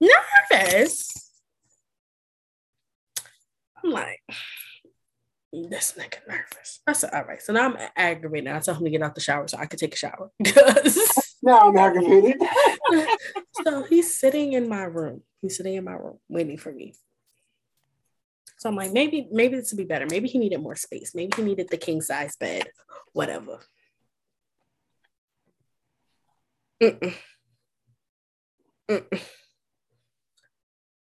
[0.00, 1.30] Nervous.
[3.82, 4.20] I'm like,
[5.62, 6.80] this nigga nervous.
[6.86, 7.42] I said, all right.
[7.42, 8.48] So now I'm aggravated.
[8.48, 10.30] I tell him to get out the shower so I could take a shower.
[10.38, 12.40] Because now I'm aggravated.
[13.64, 15.22] so he's sitting in my room.
[15.40, 16.94] He's sitting in my room waiting for me.
[18.58, 20.06] So I'm like, maybe, maybe this would be better.
[20.10, 21.14] Maybe he needed more space.
[21.14, 22.68] Maybe he needed the king size bed,
[23.12, 23.60] whatever.
[26.82, 27.14] Mm-mm.
[28.90, 29.22] Mm-mm.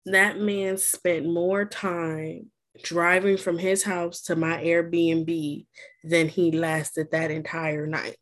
[0.05, 5.65] That man spent more time driving from his house to my Airbnb
[6.03, 8.17] than he lasted that entire night.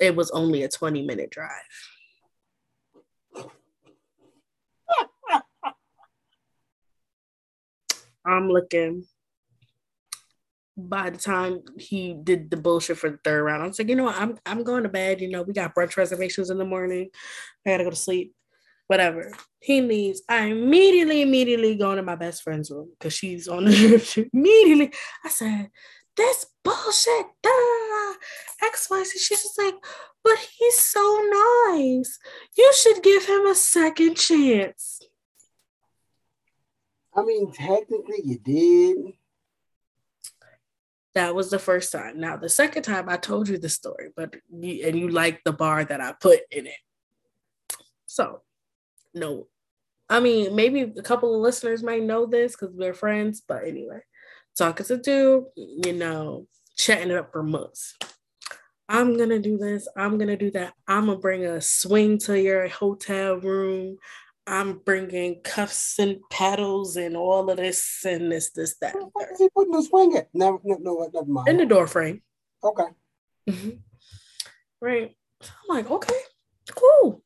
[0.00, 1.50] It was only a 20 minute drive.
[8.24, 9.04] I'm looking.
[10.74, 13.96] By the time he did the bullshit for the third round, I was like, you
[13.96, 14.16] know what?
[14.16, 15.20] I'm I'm going to bed.
[15.20, 17.10] You know, we got brunch reservations in the morning.
[17.66, 18.34] I gotta go to sleep.
[18.92, 19.32] Whatever.
[19.58, 20.20] He leaves.
[20.28, 24.28] I immediately, immediately go into my best friend's room because she's on the trip.
[24.34, 24.92] immediately.
[25.24, 25.70] I said,
[26.14, 27.26] this bullshit.
[27.42, 28.12] Da, da,
[28.60, 28.66] da.
[28.66, 29.18] X, Y, Z.
[29.18, 29.76] She's just like,
[30.22, 31.00] but he's so
[31.70, 32.18] nice.
[32.58, 35.00] You should give him a second chance.
[37.16, 39.14] I mean, technically you did.
[41.14, 42.20] That was the first time.
[42.20, 45.52] Now the second time I told you the story, but you, and you like the
[45.54, 46.76] bar that I put in it.
[48.04, 48.41] So,
[49.14, 49.48] no,
[50.08, 54.00] I mean maybe a couple of listeners might know this because we're friends, but anyway,
[54.56, 56.46] talking to dude, you know,
[56.76, 57.96] chatting it up for months.
[58.88, 59.88] I'm gonna do this.
[59.96, 60.74] I'm gonna do that.
[60.86, 63.96] I'm gonna bring a swing to your hotel room.
[64.46, 69.12] I'm bringing cuffs and paddles and all of this and this, this, that, Where and
[69.14, 69.32] the fuck third.
[69.34, 70.28] is he putting the swing at?
[70.34, 71.46] No, no, no, never mind.
[71.48, 72.22] in the door frame.
[72.62, 72.86] okay.
[73.48, 73.78] Mhm.
[74.80, 75.16] Right.
[75.40, 76.18] So I'm like, okay,
[76.70, 77.22] cool.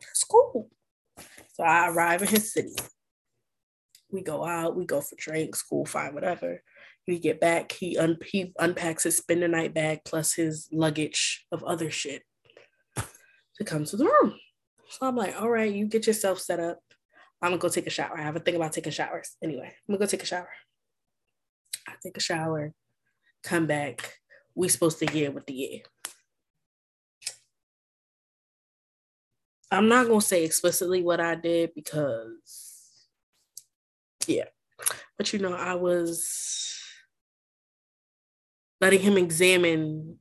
[0.00, 0.70] That's cool.
[1.56, 2.74] So I arrive in his city.
[4.12, 6.62] We go out, we go for drinks, cool, fine, whatever.
[7.08, 11.46] We get back, he un- he unpacks his spend the night bag plus his luggage
[11.50, 12.24] of other shit
[12.96, 14.34] to come to the room.
[14.90, 16.78] So I'm like, all right, you get yourself set up.
[17.40, 18.18] I'm gonna go take a shower.
[18.18, 19.36] I have a thing about taking showers.
[19.42, 20.50] Anyway, I'm gonna go take a shower.
[21.88, 22.74] I take a shower,
[23.42, 24.18] come back.
[24.54, 25.80] We supposed to get with the year.
[29.76, 33.06] I'm not gonna say explicitly what I did because,
[34.26, 34.44] yeah,
[35.18, 36.78] but you know, I was
[38.80, 40.18] letting him examine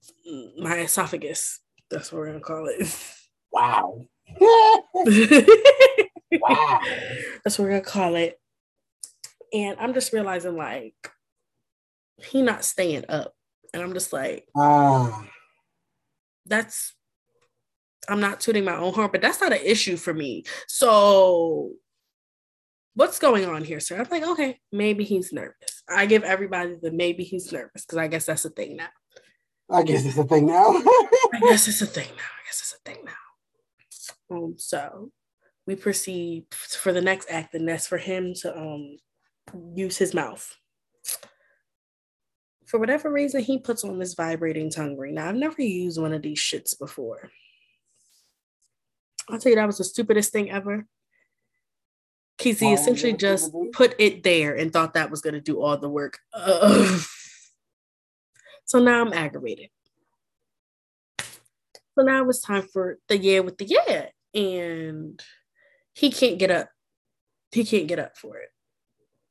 [0.58, 1.62] my esophagus.
[1.90, 2.94] That's what we're gonna call it.
[3.52, 4.06] Wow.
[4.42, 4.84] wow.
[7.44, 8.38] That's what we're gonna call it.
[9.54, 10.96] And I'm just realizing like
[12.18, 13.34] he not staying up.
[13.74, 15.26] And I'm just like, Ah.
[16.46, 16.94] that's
[18.10, 20.44] I'm not tooting my own horn, but that's not an issue for me.
[20.68, 21.72] So
[22.96, 24.00] what's going on here, sir?
[24.00, 25.84] I'm like, okay, maybe he's nervous.
[25.90, 28.90] I give everybody the maybe he's nervous because I guess that's a thing now.
[29.70, 30.70] I guess it's a thing now.
[31.34, 32.24] I guess it's a thing now.
[32.24, 34.36] I guess it's a thing now.
[34.36, 35.12] Um, so
[35.68, 38.98] we proceed for the next act, and that's for him to um
[39.74, 40.56] use his mouth.
[42.66, 45.16] For whatever reason, he puts on this vibrating tongue ring.
[45.16, 47.30] Now, I've never used one of these shits before.
[49.30, 50.86] I'll tell you that was the stupidest thing ever.
[52.38, 55.90] Casey essentially just put it there and thought that was going to do all the
[55.90, 56.20] work.
[56.34, 57.00] Uh,
[58.66, 59.70] so now I'm aggravated.
[61.20, 64.08] So now it's time for the yeah with the yeah.
[64.34, 65.22] And
[65.94, 66.70] he can't get up.
[67.52, 68.50] He can't get up for it.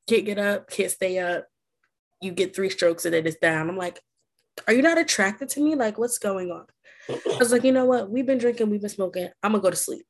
[0.08, 1.46] Can't get up, can't stay up.
[2.22, 3.68] You get three strokes and then it's down.
[3.68, 4.00] I'm like,
[4.66, 5.74] are you not attracted to me?
[5.74, 6.66] Like, what's going on?
[7.08, 8.10] I was like, you know what?
[8.10, 9.28] We've been drinking, we've been smoking.
[9.42, 10.06] I'm gonna go to sleep.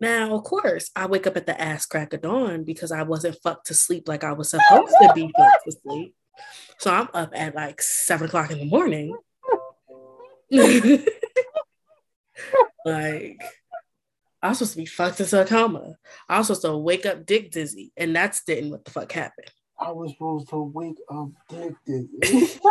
[0.00, 3.38] Now, of course, I wake up at the ass crack of dawn because I wasn't
[3.42, 6.14] fucked to sleep like I was supposed to be fucked to sleep.
[6.78, 9.16] So I'm up at like seven o'clock in the morning.
[12.84, 13.42] like
[14.40, 15.96] I was supposed to be fucked into a coma.
[16.28, 19.50] I was supposed to wake up dick dizzy, and that's didn't what the fuck happened.
[19.80, 22.46] I was supposed to wake up dick dizzy.
[22.46, 22.70] so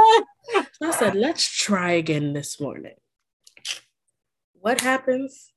[0.82, 2.96] I said, let's try again this morning.
[4.68, 5.54] What happens?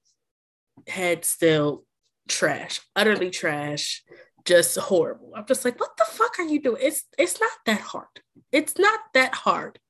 [0.87, 1.85] Head still
[2.29, 4.05] trash, utterly trash,
[4.45, 5.33] just horrible.
[5.35, 6.81] I'm just like, what the fuck are you doing?
[6.81, 8.21] It's it's not that hard.
[8.53, 9.81] It's not that hard.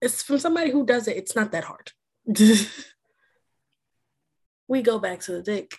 [0.00, 1.16] It's from somebody who does it.
[1.16, 1.90] It's not that hard.
[4.68, 5.76] we go back to the dick.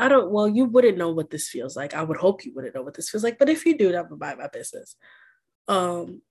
[0.00, 1.92] I don't, well, you wouldn't know what this feels like.
[1.92, 3.38] I would hope you wouldn't know what this feels like.
[3.38, 4.96] But if you do, that would buy my business.
[5.68, 6.22] Um,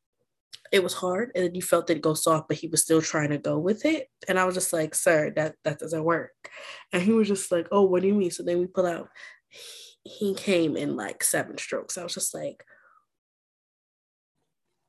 [0.71, 3.29] it was hard and then you felt it go soft, but he was still trying
[3.29, 4.09] to go with it.
[4.27, 6.31] And I was just like, sir, that, that doesn't work.
[6.91, 8.31] And he was just like, oh, what do you mean?
[8.31, 9.09] So then we pull out,
[10.03, 11.97] he came in like seven strokes.
[11.97, 12.63] I was just like,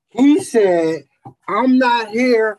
[0.09, 1.03] he said,
[1.49, 2.59] I'm not here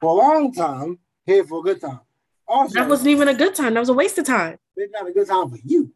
[0.00, 2.00] for a long time, here for a good time.
[2.46, 3.74] Also, that wasn't even a good time.
[3.74, 4.58] That was a waste of time.
[4.76, 5.92] It's not a good time for you.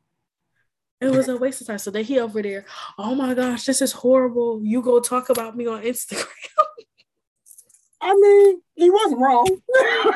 [1.00, 1.78] It was a waste of time.
[1.78, 2.66] So then he over there,
[2.98, 4.60] oh my gosh, this is horrible.
[4.62, 6.26] You go talk about me on Instagram.
[8.02, 9.46] I mean, he wasn't wrong.
[9.46, 10.14] you gonna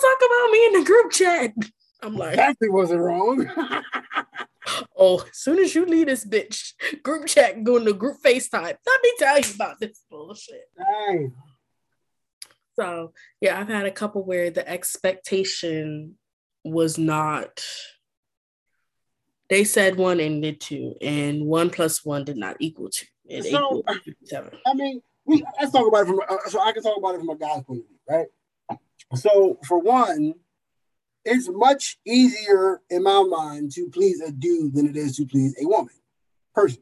[0.00, 1.52] talk about me in the group chat.
[2.02, 3.46] I'm like, definitely wasn't wrong.
[4.98, 8.76] oh, as soon as you leave this bitch, group chat go to group FaceTime.
[8.86, 10.64] Let me tell you about this bullshit.
[10.76, 11.32] Dang.
[12.78, 16.16] So yeah, I've had a couple where the expectation
[16.64, 17.64] was not
[19.52, 23.04] they said one and did two, and one plus one did not equal two.
[23.28, 23.84] And so,
[24.24, 24.50] seven.
[24.66, 27.18] I mean, we let's talk about it from uh, so I can talk about it
[27.18, 28.26] from a guy's point of view, right?
[29.14, 30.32] So for one,
[31.26, 35.54] it's much easier in my mind to please a dude than it is to please
[35.62, 35.92] a woman,
[36.54, 36.80] person.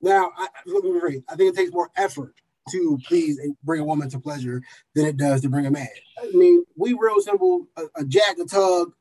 [0.00, 2.34] Now, I, I think it takes more effort
[2.72, 4.62] to please and bring a woman to pleasure
[4.96, 5.86] than it does to bring a man.
[6.20, 8.94] I mean, we real simple, a, a jack, a tug,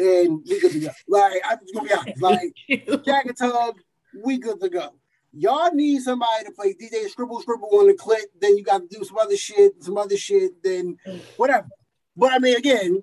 [0.00, 0.90] and we good to go.
[1.08, 2.22] Like, I'm just gonna be honest,
[2.88, 3.76] like jack and tug,
[4.24, 4.94] we good to go.
[5.32, 8.98] Y'all need somebody to play DJ Scribble Scribble on the clip, then you got to
[8.98, 10.96] do some other shit, some other shit, then
[11.36, 11.68] whatever.
[12.16, 13.02] But I mean, again,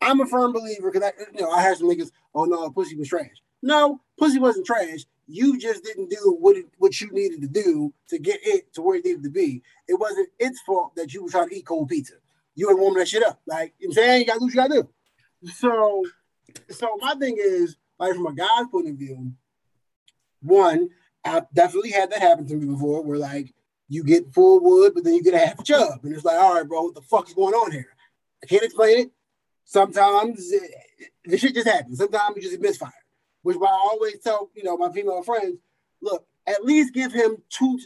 [0.00, 2.10] I'm a firm believer because I, you know, I had some niggas.
[2.34, 3.36] Oh no, pussy was trash.
[3.62, 5.00] No, pussy wasn't trash.
[5.28, 8.82] You just didn't do what it, what you needed to do to get it to
[8.82, 9.62] where it needed to be.
[9.86, 12.14] It wasn't its fault that you were trying to eat cold pizza.
[12.56, 13.40] You were warming that shit up.
[13.46, 14.88] Like you know I'm saying, you gotta do what you gotta do.
[15.52, 16.04] So,
[16.70, 19.32] so my thing is, like from a guy's point of view,
[20.42, 20.90] one,
[21.24, 23.54] I've definitely had that happen to me before, where like
[23.88, 26.54] you get full wood, but then you get a half chub, and it's like, all
[26.54, 27.88] right, bro, what the fuck is going on here?
[28.42, 29.10] I can't explain it.
[29.64, 30.62] Sometimes it,
[31.24, 31.98] the shit just happens.
[31.98, 32.92] Sometimes you just misfire
[33.42, 35.58] which why I always tell you know my female friends,
[36.00, 37.78] look, at least give him two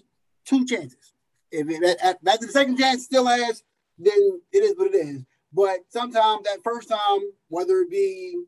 [0.44, 1.12] two chances.
[1.50, 3.62] If it, at, at, the second chance still has,
[3.98, 5.24] then it is what it is.
[5.52, 8.42] But sometimes that first time, whether it be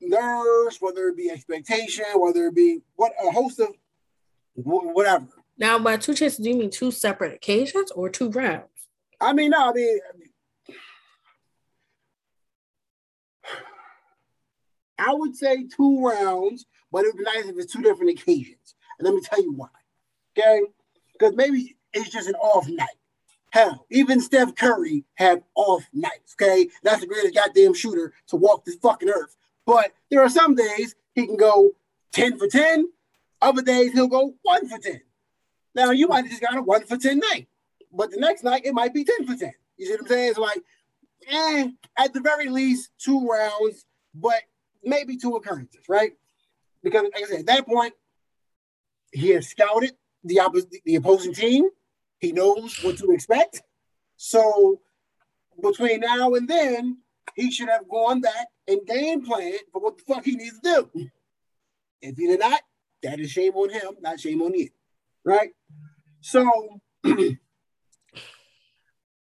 [0.00, 3.68] nerves, whether it be expectation, whether it be what a host of
[4.54, 5.26] whatever.
[5.58, 8.64] Now, by two chances, do you mean two separate occasions or two rounds?
[9.20, 9.98] I mean, no, I mean,
[14.98, 18.74] I would say two rounds, but it would be nice if it's two different occasions.
[18.98, 19.68] And let me tell you why.
[20.38, 20.62] Okay?
[21.12, 22.88] Because maybe it's just an off night.
[23.50, 26.36] Hell, even Steph Curry had off nights.
[26.40, 26.68] Okay?
[26.82, 29.36] That's the greatest goddamn shooter to walk this fucking earth.
[29.70, 31.70] But there are some days he can go
[32.10, 32.86] 10 for 10.
[33.40, 35.00] Other days he'll go 1 for 10.
[35.76, 37.46] Now you might have just got a 1 for 10 night.
[37.92, 39.52] But the next night it might be 10 for 10.
[39.76, 40.30] You see what I'm saying?
[40.30, 40.60] It's like,
[41.28, 43.86] eh, at the very least, two rounds.
[44.12, 44.42] But
[44.82, 46.14] maybe two occurrences, right?
[46.82, 47.94] Because like I said, at that point,
[49.12, 49.92] he has scouted
[50.24, 51.68] the opposite, the opposing team.
[52.18, 53.62] He knows what to expect.
[54.16, 54.80] So
[55.62, 56.98] between now and then,
[57.36, 60.88] he should have gone back and game plan for what the fuck he needs to
[60.92, 61.10] do.
[62.00, 62.60] If he did not,
[63.02, 64.70] that is shame on him, not shame on you.
[65.24, 65.50] Right?
[66.20, 66.80] So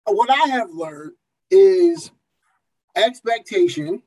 [0.04, 1.12] what I have learned
[1.50, 2.10] is
[2.94, 4.02] expectation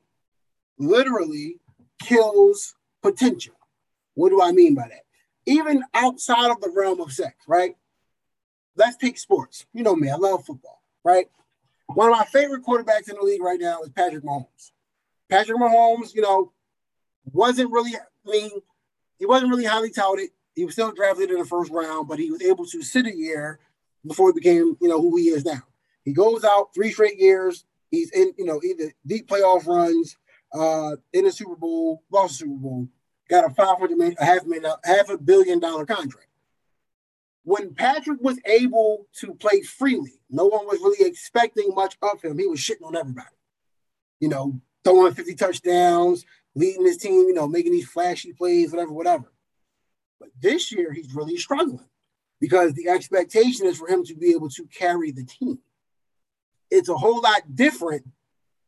[0.78, 1.56] literally
[2.00, 3.54] kills potential.
[4.14, 5.04] What do I mean by that?
[5.46, 7.74] Even outside of the realm of sex, right?
[8.76, 9.66] Let's take sports.
[9.72, 11.26] You know me, I love football, right?
[11.88, 14.70] One of my favorite quarterbacks in the league right now is Patrick Mahomes.
[15.32, 16.52] Patrick Mahomes, you know,
[17.32, 18.50] wasn't really, I mean,
[19.18, 20.28] he wasn't really highly touted.
[20.54, 23.16] He was still drafted in the first round, but he was able to sit a
[23.16, 23.58] year
[24.06, 25.62] before he became, you know, who he is now.
[26.04, 27.64] He goes out three straight years.
[27.90, 30.18] He's in, you know, either deep playoff runs,
[30.52, 32.88] uh, in the Super Bowl, lost the Super Bowl,
[33.30, 36.28] got a five hundred million, a half million, half a billion dollar contract.
[37.44, 42.38] When Patrick was able to play freely, no one was really expecting much of him.
[42.38, 43.28] He was shitting on everybody.
[44.20, 46.24] You know, throwing 50 touchdowns,
[46.54, 49.32] leading his team, you know, making these flashy plays, whatever, whatever.
[50.20, 51.88] But this year, he's really struggling
[52.40, 55.58] because the expectation is for him to be able to carry the team.
[56.70, 58.06] It's a whole lot different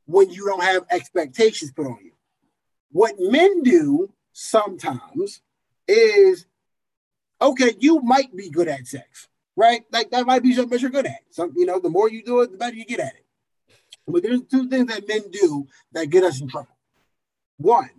[0.07, 2.13] when you don't have expectations put on you.
[2.91, 5.41] What men do sometimes
[5.89, 6.47] is
[7.41, 9.83] okay, you might be good at sex, right?
[9.93, 11.21] Like that might be something that you're good at.
[11.31, 13.24] Some, you know, the more you do it, the better you get at it.
[14.07, 16.77] But there's two things that men do that get us in trouble.
[17.57, 17.91] One,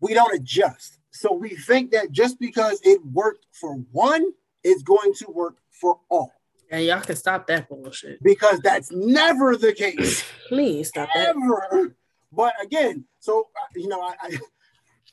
[0.00, 0.98] we don't adjust.
[1.10, 6.00] So we think that just because it worked for one, it's going to work for
[6.08, 6.32] all.
[6.70, 8.22] And y'all can stop that bullshit.
[8.22, 10.24] Because that's never the case.
[10.48, 11.68] Please stop Ever.
[11.70, 11.94] that.
[12.32, 14.38] But again, so uh, you know, I, I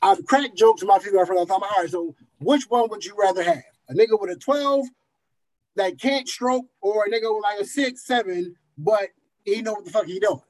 [0.01, 1.63] I've cracked jokes with my female friends all the time.
[1.63, 3.63] All right, so which one would you rather have?
[3.89, 4.87] A nigga with a 12
[5.75, 9.09] that can't stroke or a nigga with like a six, seven, but
[9.45, 10.41] he know what the fuck he doing.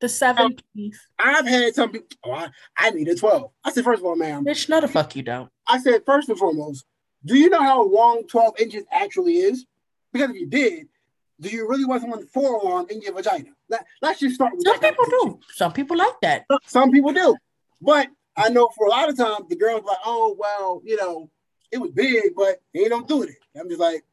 [0.00, 0.98] The seven piece.
[1.18, 3.50] I've had some people, oh, I, I need a 12.
[3.64, 4.44] I said, first of all, ma'am.
[4.44, 5.48] Bitch, no the fuck you don't.
[5.68, 6.84] I said, first and foremost,
[7.24, 9.64] do you know how long 12 inches actually is?
[10.12, 10.88] Because if you did,
[11.40, 13.50] do you really want someone's forearm in your vagina?
[13.68, 15.40] Let, us just start with Some people do.
[15.54, 16.46] Some people like that.
[16.66, 17.36] Some people do.
[17.80, 21.30] But I know for a lot of times the girls like, oh well, you know,
[21.70, 23.34] it was big, but they don't do it.
[23.58, 24.04] I'm just like,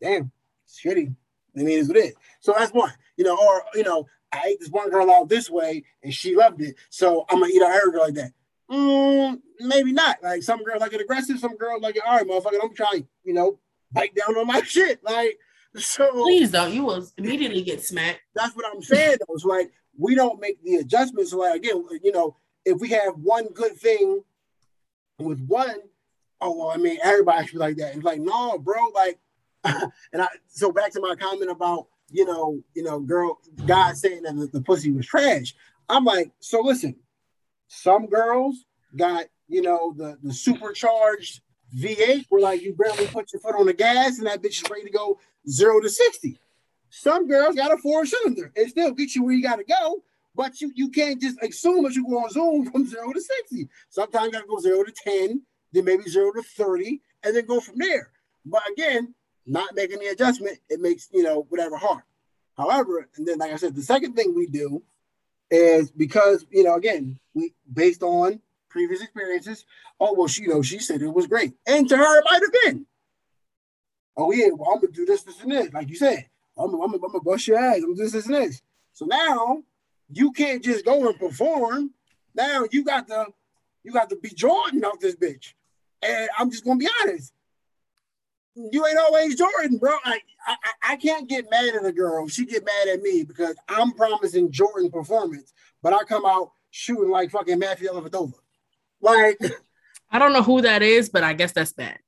[0.00, 0.30] damn,
[0.68, 1.14] shitty.
[1.56, 2.14] I mean, it's what it is.
[2.40, 5.48] So that's one, you know, or you know, I ate this one girl out this
[5.48, 8.32] way and she loved it, so I'm gonna eat out her like that.
[8.70, 10.22] Mm, maybe not.
[10.22, 12.02] Like some girls like it aggressive, some girls like it.
[12.06, 13.58] All right, motherfucker, I'm trying, you know,
[13.92, 15.02] bite down on my shit.
[15.04, 15.38] Like,
[15.76, 16.72] so please don't.
[16.72, 18.20] You will immediately get smacked.
[18.34, 19.18] That's what I'm saying.
[19.20, 19.34] Though.
[19.34, 21.30] It's like we don't make the adjustments.
[21.30, 24.22] So like again, you know, if we have one good thing
[25.18, 25.76] with one,
[26.40, 27.94] oh well, I mean, everybody should be like that.
[27.94, 29.18] It's like, no, bro, like,
[30.12, 34.22] and I so back to my comment about you know, you know, girl, God saying
[34.22, 35.54] that the, the pussy was trash.
[35.88, 36.96] I'm like, so listen,
[37.66, 38.64] some girls
[38.96, 41.40] got you know the the supercharged
[41.76, 44.70] V8 where like you barely put your foot on the gas and that bitch is
[44.70, 46.38] ready to go zero to 60.
[46.90, 50.04] Some girls got a four cylinder and still get you where you got to go,
[50.36, 53.68] but you, you can't just assume that you go on Zoom from zero to 60.
[53.88, 55.42] Sometimes you got to go zero to 10,
[55.72, 58.10] then maybe zero to 30, and then go from there.
[58.46, 59.14] But again,
[59.46, 62.02] not making the adjustment, it makes, you know, whatever hard.
[62.56, 64.82] However, and then like I said, the second thing we do
[65.50, 69.64] is because, you know, again, we based on previous experiences,
[70.00, 71.54] oh well, she you know, she said it was great.
[71.66, 72.86] And to her, it might have been.
[74.16, 76.26] Oh yeah, well, I'm gonna do this, this, and this, like you said.
[76.56, 77.76] I'm, I'm, I'm gonna bust your ass.
[77.76, 78.62] I'm gonna do this, this, and this.
[78.92, 79.62] So now
[80.08, 81.90] you can't just go and perform.
[82.34, 83.26] Now you got to
[83.82, 85.54] you got to be Jordan off this bitch.
[86.02, 87.32] And I'm just gonna be honest.
[88.56, 89.96] You ain't always Jordan, bro.
[90.04, 90.56] I, I
[90.92, 92.28] I can't get mad at a girl.
[92.28, 95.52] She get mad at me because I'm promising Jordan performance,
[95.82, 98.34] but I come out shooting like fucking Matthew Dellavedova.
[99.00, 99.38] Like
[100.10, 101.98] I don't know who that is, but I guess that's bad.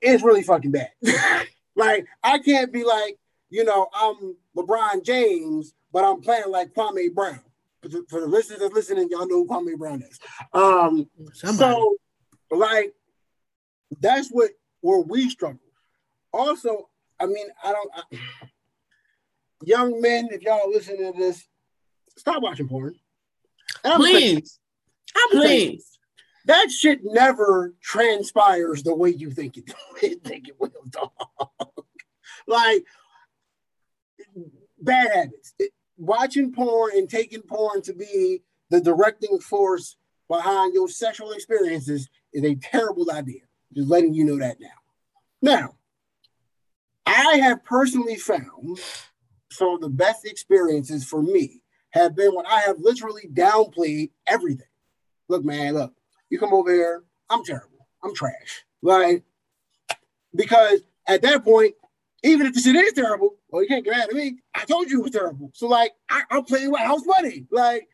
[0.00, 0.90] It's really fucking bad.
[1.76, 3.18] like I can't be like,
[3.50, 7.40] you know, I'm LeBron James, but I'm playing like Kwame Brown.
[7.82, 10.18] For the, for the listeners that's listening, y'all know who Kwame Brown is.
[10.52, 11.96] Um, so
[12.50, 12.94] like
[14.00, 14.50] that's what
[14.80, 15.58] where we struggle.
[16.34, 16.88] Also,
[17.20, 17.90] I mean, I don't.
[17.94, 18.18] I,
[19.62, 21.46] young men, if y'all listening to this,
[22.16, 22.94] stop watching porn.
[23.84, 24.58] Please,
[25.30, 25.94] please
[26.46, 29.70] that shit never transpires the way you think it,
[30.24, 31.10] think it will, dog.
[32.46, 32.84] like
[34.80, 35.54] bad habits.
[35.58, 39.96] It, watching porn and taking porn to be the directing force
[40.28, 43.42] behind your sexual experiences is a terrible idea.
[43.72, 44.68] Just letting you know that now.
[45.40, 45.74] Now,
[47.06, 48.80] I have personally found
[49.50, 54.66] some of the best experiences for me have been when I have literally downplayed everything.
[55.28, 55.92] Look, man, look,
[56.28, 57.86] you come over here, I'm terrible.
[58.02, 58.64] I'm trash.
[58.82, 59.22] Like,
[60.34, 61.74] because at that point,
[62.22, 64.38] even if the shit is terrible, well, you can't get mad at me.
[64.54, 65.50] I told you it was terrible.
[65.54, 67.46] So like, I, am playing with house money.
[67.50, 67.88] Like,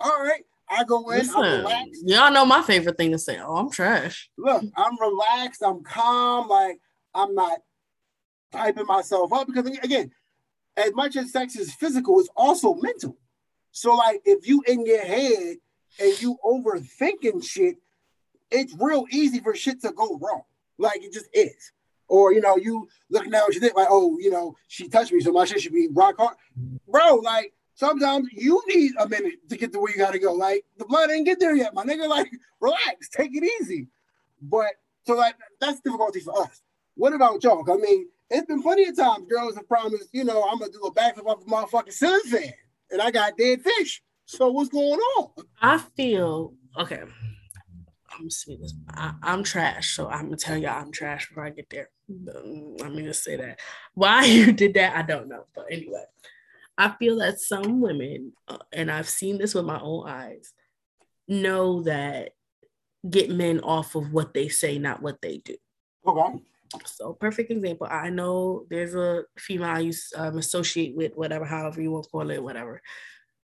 [0.00, 1.18] all right, I go in.
[1.18, 2.02] Listen, I'm relaxed.
[2.04, 3.38] Y'all know my favorite thing to say.
[3.40, 4.30] Oh, I'm trash.
[4.36, 5.62] Look, I'm relaxed.
[5.64, 6.48] I'm calm.
[6.48, 6.80] Like,
[7.14, 7.60] I'm not
[8.52, 10.10] typing myself up because again,
[10.76, 13.16] as much as sex is physical, it's also mental.
[13.72, 15.56] So like, if you in your head
[16.00, 17.76] and you overthinking shit,
[18.50, 20.42] it's real easy for shit to go wrong.
[20.78, 21.72] Like it just is.
[22.08, 25.20] Or you know, you looking down, you think like, oh, you know, she touched me,
[25.20, 26.36] so my shit should be rock hard,
[26.88, 27.16] bro.
[27.16, 30.32] Like sometimes you need a minute to get to where you gotta go.
[30.32, 32.08] Like the blood ain't get there yet, my nigga.
[32.08, 32.30] Like
[32.60, 33.88] relax, take it easy.
[34.40, 34.72] But
[35.04, 36.62] so like that's difficulty for us.
[36.94, 37.70] What about y'all?
[37.70, 40.80] I mean, it's been plenty of times girls have promised, you know, I'm gonna do
[40.80, 42.52] a backflip off a motherfucking ceiling fan,
[42.90, 44.02] and I got dead fish.
[44.26, 45.30] So what's going on?
[45.60, 47.02] I feel okay.
[48.18, 48.74] I'm see this.
[48.90, 51.90] I, am trash, so I'm gonna tell y'all I'm trash before I get there.
[52.08, 53.60] Let me just say that.
[53.94, 55.46] Why you did that, I don't know.
[55.54, 56.04] But anyway,
[56.76, 60.52] I feel that some women, uh, and I've seen this with my own eyes,
[61.26, 62.32] know that
[63.08, 65.56] get men off of what they say, not what they do.
[66.06, 66.38] Okay.
[66.86, 67.86] So perfect example.
[67.90, 72.10] I know there's a female I used um, associate with, whatever, however you want to
[72.10, 72.82] call it, whatever.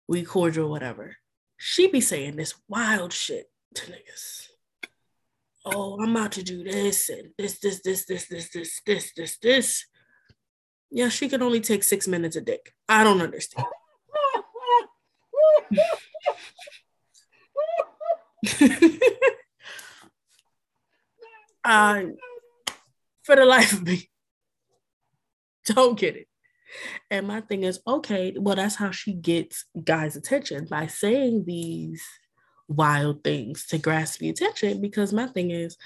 [0.07, 1.15] We cordial, whatever.
[1.57, 3.45] She be saying this wild shit
[3.75, 4.49] to niggas
[5.65, 9.37] oh, I'm about to do this and this, this, this, this, this, this, this, this,
[9.37, 9.85] this.
[10.91, 12.73] Yeah, she can only take six minutes a dick.
[12.87, 13.65] I don't understand.
[21.63, 22.03] uh,
[23.23, 24.09] for the life of me,
[25.65, 26.27] don't get it.
[27.11, 32.03] And my thing is, okay, well, that's how she gets guys' attention by saying these
[32.67, 35.77] wild things to grasp the attention because my thing is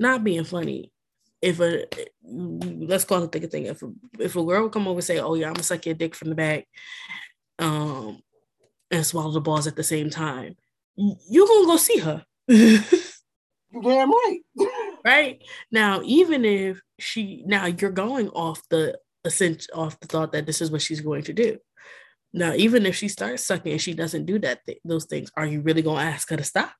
[0.00, 0.92] not being funny.
[1.40, 1.84] If a
[2.24, 3.66] let's call it a thing.
[3.66, 5.94] If a, if a girl come over and say, "Oh yeah, I'm gonna suck your
[5.94, 6.66] dick from the back,"
[7.60, 8.20] um,
[8.90, 10.56] and swallow the balls at the same time,
[10.96, 12.24] you gonna go see her.
[12.48, 12.80] you
[13.82, 14.40] damn right.
[15.04, 20.46] Right now, even if she now you're going off the ascent off the thought that
[20.46, 21.58] this is what she's going to do.
[22.32, 25.46] Now, even if she starts sucking and she doesn't do that th- those things, are
[25.46, 26.72] you really gonna ask her to stop?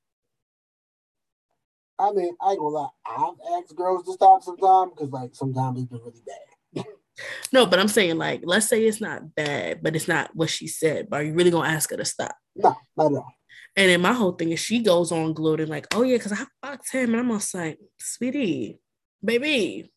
[1.97, 2.89] I mean, I ain't gonna lie.
[3.05, 6.85] I've asked girls to stop sometimes because, like, sometimes it's been really bad.
[7.51, 10.67] no, but I'm saying, like, let's say it's not bad, but it's not what she
[10.67, 11.09] said.
[11.09, 12.35] But are you really gonna ask her to stop?
[12.55, 13.33] No, not at all.
[13.75, 16.45] And then my whole thing is she goes on gloating, like, oh yeah, because I
[16.61, 17.13] fucked him.
[17.13, 18.79] And I'm just like, sweetie,
[19.23, 19.91] baby,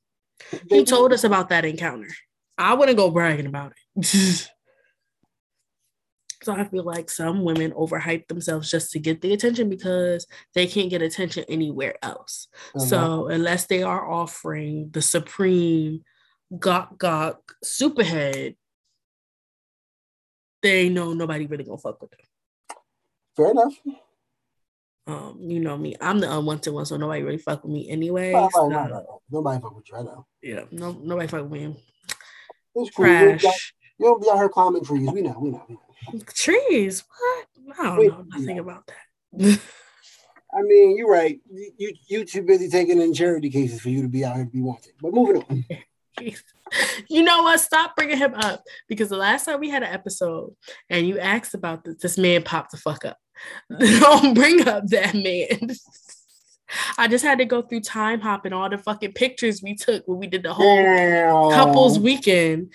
[0.69, 2.09] he told us about that encounter.
[2.59, 4.49] I wouldn't go bragging about it.
[6.43, 10.67] So I feel like some women overhype themselves just to get the attention because they
[10.67, 12.49] can't get attention anywhere else.
[12.75, 12.89] Mm-hmm.
[12.89, 16.03] So unless they are offering the supreme
[16.59, 18.57] gawk gawk superhead,
[20.63, 22.21] they know nobody really gonna fuck with them.
[23.37, 23.75] Fair enough.
[25.07, 28.33] Um, you know me, I'm the unwanted one, so nobody really fuck with me anyway.
[28.33, 30.27] Nobody, so, nobody, nobody fuck with you right now.
[30.43, 31.77] Yeah, no, nobody fuck with me.
[32.75, 33.07] It's cool.
[33.07, 33.75] Trash.
[33.99, 35.11] You don't be out here climbing trees.
[35.11, 36.25] We know, we know, we know.
[36.35, 37.05] Trees?
[37.19, 37.79] What?
[37.79, 39.61] I don't Wait, know nothing about that.
[40.55, 41.41] I mean, you're right.
[41.51, 44.51] You you too busy taking in charity cases for you to be out here to
[44.51, 44.93] be wanted.
[45.01, 45.65] But moving on.
[47.09, 47.61] you know what?
[47.61, 50.55] Stop bringing him up because the last time we had an episode
[50.91, 53.19] and you asked about this, this man popped the fuck up.
[53.71, 54.01] Uh-huh.
[54.23, 55.71] Don't bring up that man.
[56.97, 60.19] I just had to go through time hopping all the fucking pictures we took when
[60.19, 61.51] we did the whole Damn.
[61.51, 62.73] couples weekend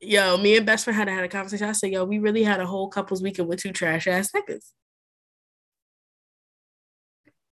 [0.00, 1.68] yo, me and best friend had had a conversation.
[1.68, 4.70] I said, yo, we really had a whole couples weekend with two trash ass niggas.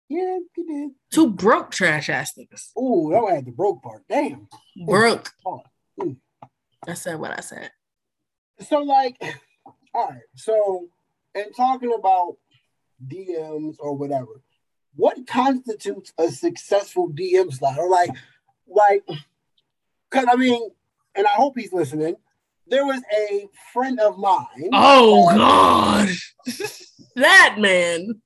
[0.08, 0.90] Yeah, you did.
[1.10, 2.70] Two broke trash ass niggas.
[2.76, 4.04] Oh, that had the broke part.
[4.08, 4.48] Damn.
[4.84, 5.32] Broke.
[5.44, 5.62] Oh.
[6.86, 7.70] I said what I said.
[8.60, 9.16] So, like,
[9.94, 10.20] all right.
[10.36, 10.88] So,
[11.34, 12.36] and talking about
[13.04, 14.42] DMs or whatever,
[14.94, 17.78] what constitutes a successful DM slot?
[17.78, 18.10] Or like,
[18.68, 19.04] like,
[20.10, 20.70] because I mean,
[21.16, 22.16] and I hope he's listening
[22.68, 24.70] there was a friend of mine.
[24.72, 26.08] Oh God,
[27.16, 28.20] that man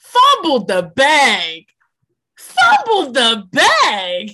[0.00, 1.66] fumbled the bag.
[2.36, 4.32] Fumbled the bag.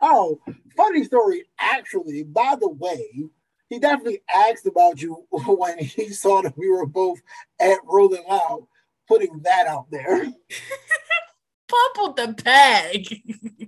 [0.00, 0.40] Oh,
[0.76, 1.44] funny story.
[1.58, 3.28] Actually, by the way,
[3.68, 7.20] he definitely asked about you when he saw that we were both
[7.60, 8.66] at Rolling Loud.
[9.08, 10.24] Putting that out there.
[11.68, 13.22] Fumbled the bag.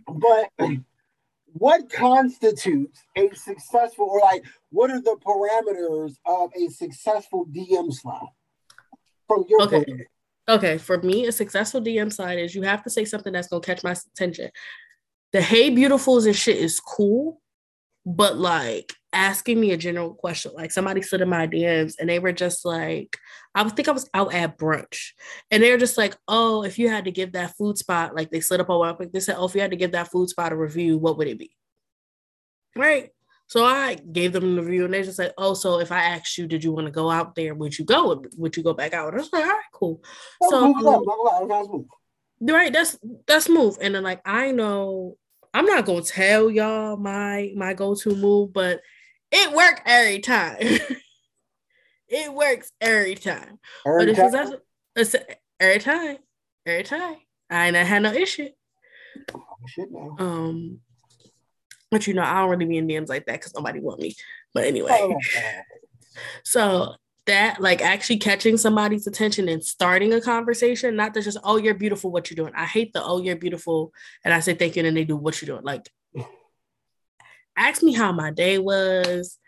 [0.07, 0.51] but
[1.53, 8.33] what constitutes a successful or like what are the parameters of a successful DM slot
[9.29, 9.85] from your okay.
[10.49, 13.61] Okay, for me, a successful DM slide is you have to say something that's gonna
[13.61, 14.51] catch my attention.
[15.33, 17.43] The hey beautifuls and shit is cool,
[18.07, 22.19] but like asking me a general question, like somebody slid in my DMs and they
[22.19, 23.19] were just like,
[23.55, 25.11] I think I was out at brunch
[25.51, 28.31] and they were just like, oh, if you had to give that food spot, like
[28.31, 30.11] they slid up on one, like they said, oh, if you had to give that
[30.11, 31.55] food spot a review, what would it be?
[32.75, 33.11] Right.
[33.49, 36.37] So I gave them the review and they're just like, oh, so if I asked
[36.37, 37.55] you, did you want to go out there?
[37.55, 38.23] Would you go?
[38.37, 39.09] Would you go back out?
[39.09, 40.03] And I was like, all right, cool.
[40.51, 41.87] so
[42.41, 43.79] right, that's that's move.
[43.81, 45.17] And then like I know
[45.55, 48.81] I'm not gonna tell y'all my my go-to move, but
[49.33, 50.57] it worked every time.
[52.09, 53.59] it works every time.
[53.87, 54.55] Every but time?
[54.95, 55.25] It's, it's,
[55.59, 56.19] every time.
[56.67, 57.17] Every time.
[57.51, 58.51] I ain't had no issue.
[59.35, 60.81] Oh, um,
[61.91, 64.15] but you know, I don't really be in DMs like that because nobody want me.
[64.55, 65.17] But anyway, oh,
[66.45, 66.95] so
[67.27, 71.75] that like actually catching somebody's attention and starting a conversation, not to just oh you're
[71.75, 72.55] beautiful, what you're doing.
[72.57, 73.93] I hate the oh you're beautiful,
[74.25, 75.65] and I say thank you, and they do what you're doing.
[75.65, 75.89] Like,
[77.57, 79.39] ask me how my day was.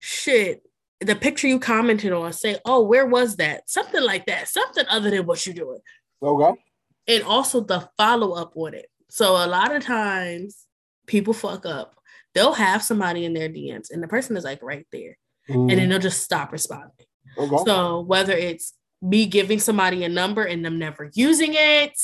[0.00, 0.62] Shit,
[1.00, 3.68] the picture you commented on, say oh where was that?
[3.68, 4.48] Something like that.
[4.48, 5.80] Something other than what you're doing.
[6.22, 6.60] Okay.
[7.08, 8.86] And also the follow up on it.
[9.08, 10.67] So a lot of times
[11.08, 11.96] people fuck up.
[12.34, 15.18] They'll have somebody in their DMs and the person is like right there.
[15.48, 15.70] Mm.
[15.70, 15.88] And then mm.
[15.90, 17.06] they'll just stop responding.
[17.36, 17.56] Okay.
[17.66, 21.98] So whether it's me giving somebody a number and them never using it,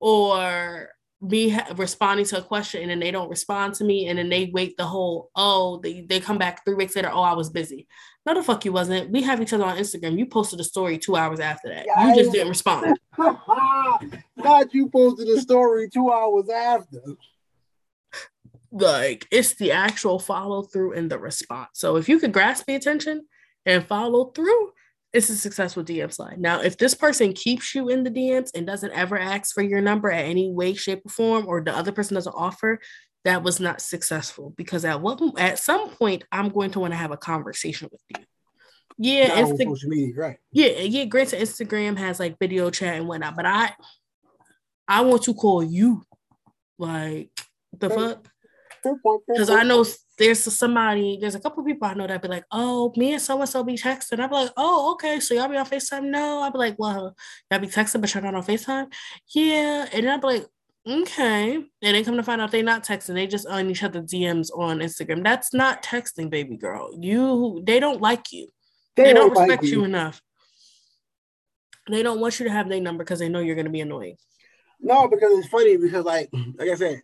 [0.00, 0.90] or
[1.22, 4.28] me ha- responding to a question and then they don't respond to me and then
[4.28, 7.50] they wait the whole oh they, they come back three weeks later oh i was
[7.50, 7.86] busy.
[8.24, 9.10] No the fuck you wasn't.
[9.10, 10.16] We have each other on instagram.
[10.16, 11.86] You posted a story two hours after that.
[11.86, 12.96] Yeah, you just didn't respond.
[13.18, 17.00] Not you posted a story two hours after.
[18.70, 21.70] Like it's the actual follow through and the response.
[21.74, 23.26] So if you could grasp the attention
[23.66, 24.72] and follow through
[25.12, 26.40] it's a successful DM slide.
[26.40, 29.80] Now, if this person keeps you in the DMs and doesn't ever ask for your
[29.80, 32.80] number at any way, shape, or form, or the other person doesn't offer,
[33.24, 36.96] that was not successful because at what at some point I'm going to want to
[36.96, 38.24] have a conversation with you.
[38.98, 40.36] Yeah, Insta- social media, right?
[40.50, 41.04] Yeah, yeah.
[41.04, 43.72] Granted, Instagram has like video chat and whatnot, but I
[44.88, 46.02] I want to call you.
[46.78, 47.30] Like
[47.78, 48.28] the fuck?
[48.82, 49.84] Because I know
[50.18, 53.40] there's somebody, there's a couple people I know that be like, oh, me and so
[53.40, 54.20] and so be texting.
[54.20, 56.04] I'd be like, oh, okay, so y'all be on FaceTime?
[56.04, 57.16] No, I'd be like, well,
[57.50, 58.92] y'all be texting, but you're not on FaceTime?
[59.34, 59.86] Yeah.
[59.92, 60.46] And I'd be like,
[60.86, 61.54] okay.
[61.54, 64.48] And then come to find out they not texting, they just on each other DMs
[64.56, 65.22] on Instagram.
[65.22, 66.90] That's not texting, baby girl.
[66.98, 68.48] You they don't like you.
[68.96, 69.80] They, they don't respect like you.
[69.80, 70.20] you enough.
[71.90, 74.16] They don't want you to have their number because they know you're gonna be annoying.
[74.80, 76.28] No, because it's funny because like
[76.58, 77.02] like I said,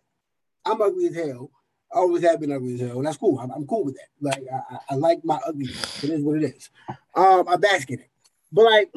[0.65, 1.51] I'm ugly as hell.
[1.93, 3.39] I always have been ugly as hell, and that's cool.
[3.39, 4.09] I'm, I'm cool with that.
[4.21, 6.03] Like I, I, like my ugliness.
[6.03, 6.69] It is what it is.
[7.15, 8.09] Um, I bask in it.
[8.51, 8.91] But like,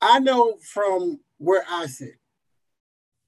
[0.00, 2.18] I know from where I sit,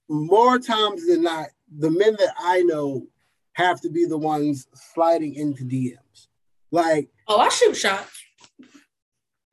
[0.09, 3.07] more times than not, the men that I know
[3.53, 6.29] have to be the ones sliding into DMs.
[6.71, 8.25] Like, oh, I shoot shots.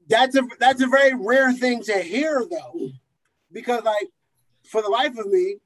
[0.07, 2.89] That's a that's a very rare thing to hear though,
[3.51, 4.07] because like
[4.69, 5.57] for the life of me,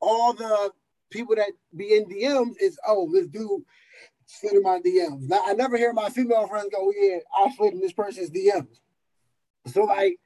[0.00, 0.70] all the
[1.10, 3.62] people that be in DMs is, oh, this dude
[4.26, 5.28] slid in my DMs.
[5.28, 8.30] Now, I never hear my female friends go, oh, yeah, I slid in this person's
[8.30, 8.78] DMs.
[9.66, 10.18] So like,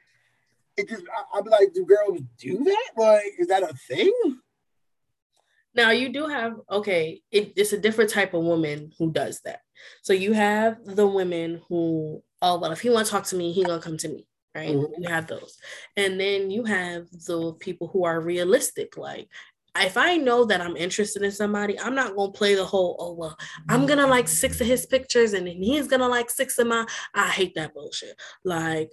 [0.76, 2.91] it just, I, I'd be like, do girls do that?
[2.97, 4.12] Like, is that a thing?
[5.74, 9.61] Now you do have okay, it, it's a different type of woman who does that.
[10.03, 13.53] So you have the women who, oh well, if he want to talk to me,
[13.53, 14.74] he gonna come to me, right?
[14.74, 15.03] Mm-hmm.
[15.03, 15.57] You have those,
[15.97, 19.28] and then you have the people who are realistic, like
[19.81, 23.12] if I know that I'm interested in somebody, I'm not gonna play the whole, oh
[23.14, 23.37] well,
[23.68, 26.87] I'm gonna like six of his pictures and then he's gonna like six of mine.
[27.14, 28.20] I hate that bullshit.
[28.45, 28.91] Like,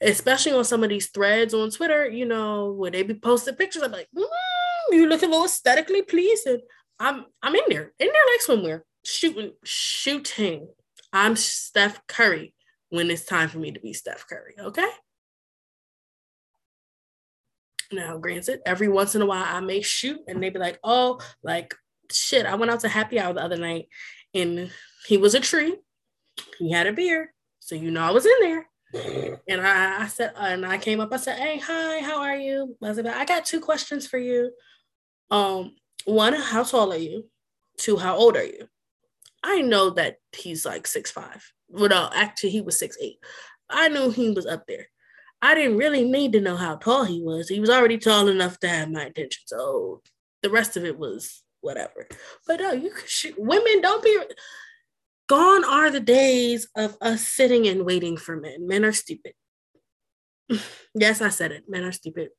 [0.00, 3.82] especially on some of these threads on Twitter, you know, where they be posting pictures,
[3.82, 4.24] I'm like, mm,
[4.90, 6.60] you look a little aesthetically pleasing.
[6.98, 10.68] I'm I'm in there, in there like swimwear, shooting, shooting.
[11.12, 12.54] I'm Steph Curry
[12.88, 14.88] when it's time for me to be Steph Curry, okay?
[17.92, 21.20] Now, granted, every once in a while I may shoot and they be like, oh,
[21.42, 21.74] like
[22.10, 23.88] shit, I went out to happy hour the other night
[24.34, 24.70] and
[25.06, 25.76] he was a tree.
[26.58, 27.32] He had a beer.
[27.60, 28.68] So you know I was in there.
[29.48, 32.36] And I, I said, uh, and I came up, I said, Hey, hi, how are
[32.36, 32.76] you?
[32.82, 34.52] I said, I got two questions for you.
[35.30, 35.74] Um,
[36.04, 37.28] one, how tall are you?
[37.78, 38.68] Two, how old are you?
[39.42, 41.52] I know that he's like six five.
[41.68, 43.18] Well, no, actually he was six eight.
[43.68, 44.86] I knew he was up there.
[45.42, 47.48] I didn't really need to know how tall he was.
[47.48, 49.42] He was already tall enough to have my attention.
[49.46, 50.02] So
[50.42, 52.08] the rest of it was whatever.
[52.46, 53.34] But no, you could shoot.
[53.38, 54.18] Women don't be
[55.28, 58.66] gone are the days of us sitting and waiting for men.
[58.66, 59.34] Men are stupid.
[60.94, 61.64] yes, I said it.
[61.68, 62.30] Men are stupid.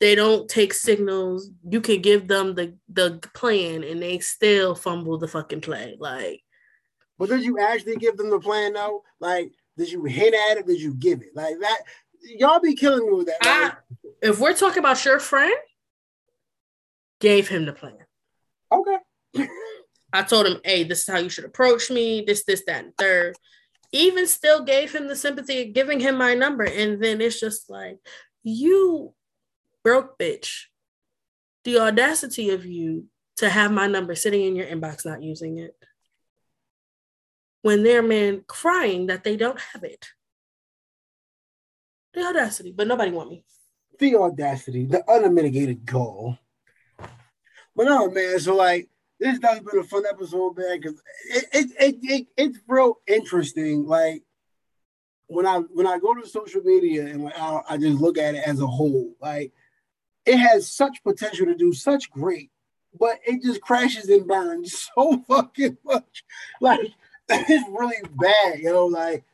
[0.00, 1.50] they don't take signals.
[1.68, 5.96] You can give them the the plan and they still fumble the fucking play.
[5.98, 6.42] Like,
[7.18, 9.02] but did you actually give them the plan though?
[9.20, 10.66] Like, did you hint at it?
[10.66, 11.34] Did you give it?
[11.34, 11.78] Like that?
[12.22, 13.38] Y'all be killing me with that.
[13.42, 13.72] I,
[14.22, 15.54] if we're talking about your friend,
[17.20, 17.98] gave him the plan.
[18.72, 19.48] Okay.
[20.12, 22.96] I told him, hey, this is how you should approach me, this, this, that, and
[22.96, 23.36] third.
[23.92, 26.64] Even still gave him the sympathy of giving him my number.
[26.64, 27.98] And then it's just like,
[28.42, 29.12] you
[29.84, 30.64] broke bitch.
[31.64, 33.06] The audacity of you
[33.36, 35.76] to have my number sitting in your inbox, not using it.
[37.66, 40.06] When there are men crying that they don't have it.
[42.14, 43.44] The audacity, but nobody want me.
[43.98, 46.38] The audacity, the unmitigated goal.
[47.74, 48.88] But no, man, so like
[49.18, 53.84] this has been a fun episode, man, because it, it, it, it, it's real interesting.
[53.84, 54.22] Like
[55.26, 58.36] when I when I go to social media and like I, I just look at
[58.36, 59.50] it as a whole, like
[60.24, 62.52] it has such potential to do such great,
[62.96, 66.22] but it just crashes and burns so fucking much.
[66.60, 66.92] Like
[67.28, 68.86] it's really bad, you know.
[68.86, 69.24] Like,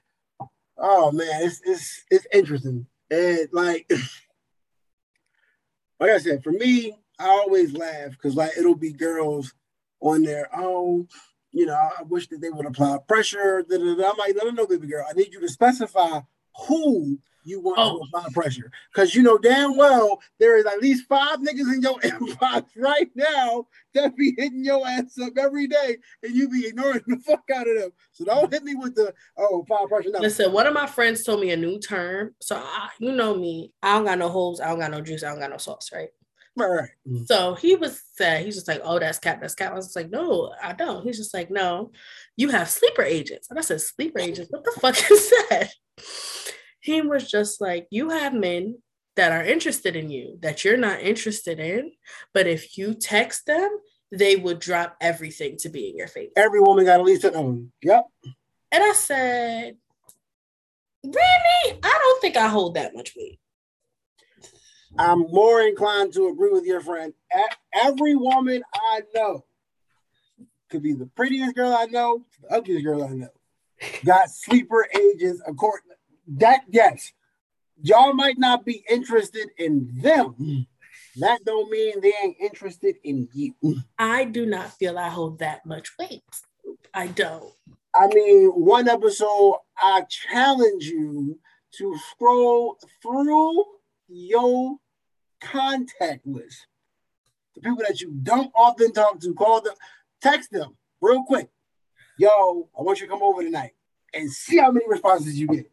[0.79, 2.87] oh man, it's it's it's interesting.
[3.11, 3.91] And like,
[6.01, 9.53] like I said, for me, I always laugh because like it'll be girls
[10.01, 10.49] on there.
[10.57, 11.07] Oh,
[11.51, 13.63] you know, I wish that they would apply pressure.
[13.69, 14.11] Da, da, da.
[14.11, 15.07] I'm like, no, no, no, baby girl.
[15.09, 16.21] I need you to specify
[16.67, 17.99] who you want oh.
[17.99, 18.71] to apply pressure.
[18.93, 23.11] Because you know damn well there is at least five niggas in your inbox right
[23.15, 27.45] now that be hitting your ass up every day and you be ignoring the fuck
[27.55, 27.91] out of them.
[28.13, 30.11] So don't hit me with the oh apply pressure.
[30.11, 30.21] No.
[30.21, 32.35] Listen, one of my friends told me a new term.
[32.41, 35.23] So I, you know me, I don't got no holes, I don't got no juice,
[35.23, 36.09] I don't got no sauce, right?
[36.57, 36.91] Right.
[37.09, 37.27] Mm.
[37.27, 39.73] So he was said, he's just like, oh, that's cap, that's cap.
[39.73, 41.03] I was like, no, I don't.
[41.03, 41.93] He's just like, no,
[42.37, 43.49] you have sleeper agents.
[43.49, 44.51] And I said, sleeper agents?
[44.51, 45.71] What the fuck is that?
[46.83, 48.79] He was just like, you have men
[49.17, 51.93] that are interested in you that you're not interested in,
[52.35, 53.71] but if you text them,
[54.11, 56.31] they would drop everything to be in your face.
[56.37, 57.73] Every woman got at least an own.
[57.83, 58.05] Yep.
[58.73, 59.77] And I said,
[61.05, 61.79] really?
[61.83, 63.39] I don't think I hold that much weight.
[64.99, 67.15] I'm more inclined to agree with your friend.
[67.75, 69.45] Every woman I know
[70.69, 73.29] could be the prettiest girl I know, the ugliest girl I know.
[74.05, 75.43] Got sleeper agents.
[75.57, 75.81] Course,
[76.27, 77.13] that yes,
[77.83, 80.67] y'all might not be interested in them.
[81.17, 83.55] That don't mean they ain't interested in you.
[83.99, 86.23] I do not feel I hold that much weight.
[86.95, 87.53] I don't.
[87.95, 91.39] I mean, one episode, I challenge you
[91.79, 93.65] to scroll through
[94.09, 94.77] your
[95.41, 96.67] contact list.
[97.55, 99.75] The people that you don't often talk to, call them,
[100.23, 101.49] text them real quick.
[102.19, 103.73] Yo, I want you to come over tonight
[104.15, 105.72] and see how many responses you get.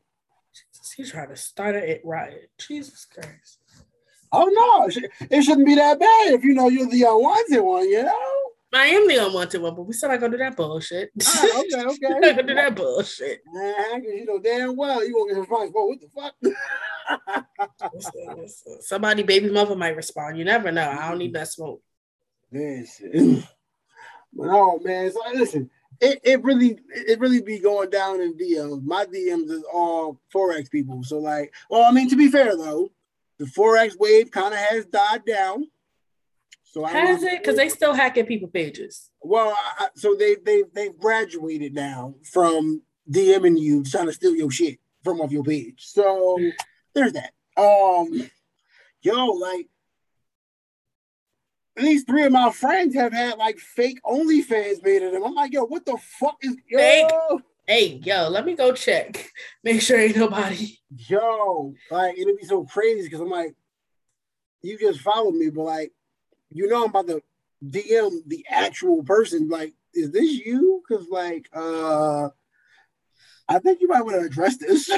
[0.81, 2.49] Jesus, he tried to start it riot.
[2.57, 3.59] Jesus Christ.
[4.31, 4.87] Oh no,
[5.29, 8.35] it shouldn't be that bad if you know you're the unwanted one, you know?
[8.71, 11.09] I am the unwanted one, but we still not gonna do that bullshit.
[11.27, 11.97] Oh, okay, okay.
[12.01, 13.41] Not gonna do that bullshit.
[13.47, 15.71] Nah, you know damn well you won't get response.
[15.73, 16.35] Well, what the fuck?
[18.81, 20.37] Somebody baby mother might respond.
[20.37, 20.87] You never know.
[20.87, 21.81] I don't need that smoke.
[22.51, 23.43] Listen.
[24.31, 25.71] But oh man, so listen,
[26.01, 28.83] it, it really it really be going down in DMs.
[28.83, 31.03] My DMs is all forex people.
[31.03, 32.91] So like, well, I mean to be fair though,
[33.37, 35.65] the forex wave kind of has died down.
[36.63, 37.41] So has it?
[37.41, 39.09] Because they still hacking people pages.
[39.21, 44.51] Well, I, so they they they've graduated now from DMing you trying to steal your
[44.51, 45.85] shit from off your page.
[45.87, 46.37] So
[46.93, 47.33] there's that.
[47.57, 48.29] Um,
[49.01, 49.67] yo, like
[51.77, 55.23] at least three of my friends have had like fake OnlyFans made of them.
[55.23, 56.77] I'm like, yo, what the fuck is yo?
[56.77, 57.41] fake?
[57.67, 59.31] Hey, yo, let me go check.
[59.63, 60.77] Make sure ain't nobody.
[60.95, 63.55] Yo, like it'd be so crazy because I'm like,
[64.61, 65.91] you just followed me, but like
[66.51, 67.21] you know I'm about to
[67.63, 69.49] DM the actual person.
[69.49, 70.83] Like, is this you?
[70.87, 72.29] Because like, uh,
[73.47, 74.89] I think you might want to address this.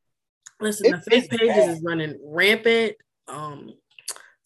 [0.60, 1.70] Listen, it, the fake pages bad.
[1.70, 2.96] is running rampant.
[3.28, 3.74] Um,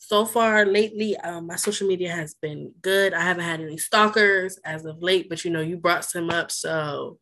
[0.06, 3.14] so far lately, um, my social media has been good.
[3.14, 6.50] I haven't had any stalkers as of late, but you know, you brought some up,
[6.50, 7.18] so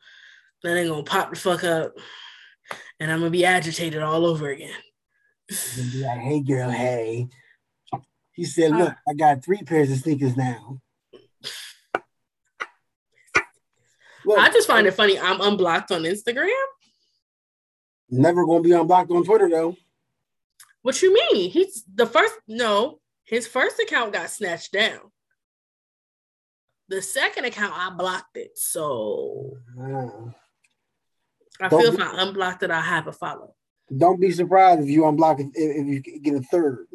[0.63, 1.95] then they gonna pop the fuck up,
[2.99, 4.75] and I'm gonna be agitated all over again.
[5.49, 7.29] be like, hey girl, hey,
[8.33, 10.81] he said, Look, I got three pairs of sneakers now.
[14.25, 15.19] Look, I just find it funny.
[15.19, 16.51] I'm unblocked on Instagram.
[18.11, 19.77] Never gonna be unblocked on Twitter though.
[20.83, 21.51] What you mean?
[21.51, 25.01] He's the first no, his first account got snatched down.
[26.89, 28.59] The second account I blocked it.
[28.59, 30.31] So uh,
[31.61, 33.55] I feel be, if I unblocked it, I have a follow.
[33.97, 36.87] Don't be surprised if you unblock it if, if you get a third.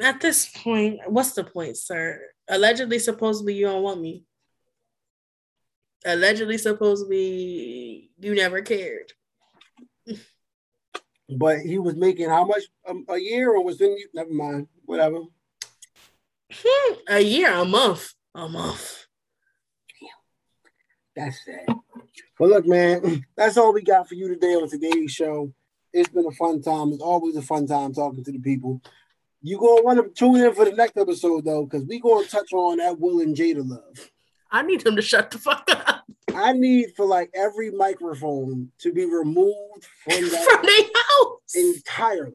[0.00, 2.20] At this point, what's the point, sir?
[2.48, 4.24] Allegedly, supposedly, you don't want me.
[6.04, 9.12] Allegedly, supposedly, you never cared.
[11.28, 13.96] But he was making how much um, a year, or was in?
[14.14, 14.68] Never mind.
[14.84, 15.20] Whatever.
[16.52, 19.06] Hmm, a year, a month, a month.
[20.00, 21.24] Damn.
[21.24, 21.76] that's sad.
[22.38, 25.52] But look, man, that's all we got for you today on today's show.
[25.92, 26.92] It's been a fun time.
[26.92, 28.82] It's always a fun time talking to the people.
[29.42, 32.52] You gonna want to tune in for the next episode though, because we gonna touch
[32.52, 34.10] on that Will and Jada love.
[34.52, 36.04] I need him to shut the fuck up.
[36.34, 41.54] I need for like every microphone to be removed from that From house.
[41.54, 42.34] entirely.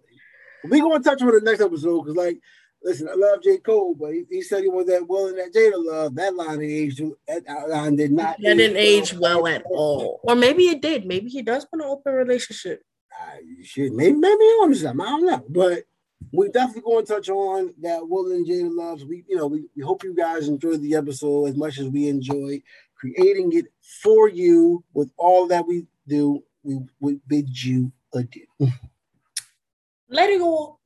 [0.70, 2.40] We gonna touch on the next episode because, like,
[2.84, 3.58] listen, I love J.
[3.58, 6.16] Cole, but he, he said he was that Will and that Jada love.
[6.16, 7.02] That line aged.
[7.28, 8.38] That line did not.
[8.42, 10.20] That didn't age well at all.
[10.24, 11.06] Or maybe it did.
[11.06, 12.82] Maybe he does want an open relationship.
[13.20, 15.06] Uh, shit, maybe maybe on something.
[15.06, 15.84] I don't know, but
[16.32, 19.06] we definitely going to touch on that Will and Jada loves.
[19.06, 22.08] We you know we, we hope you guys enjoyed the episode as much as we
[22.08, 22.62] enjoyed
[22.96, 23.66] creating it
[24.02, 26.44] for you with all that we do.
[26.64, 28.46] We we bid you adieu.
[30.10, 30.77] Let it go.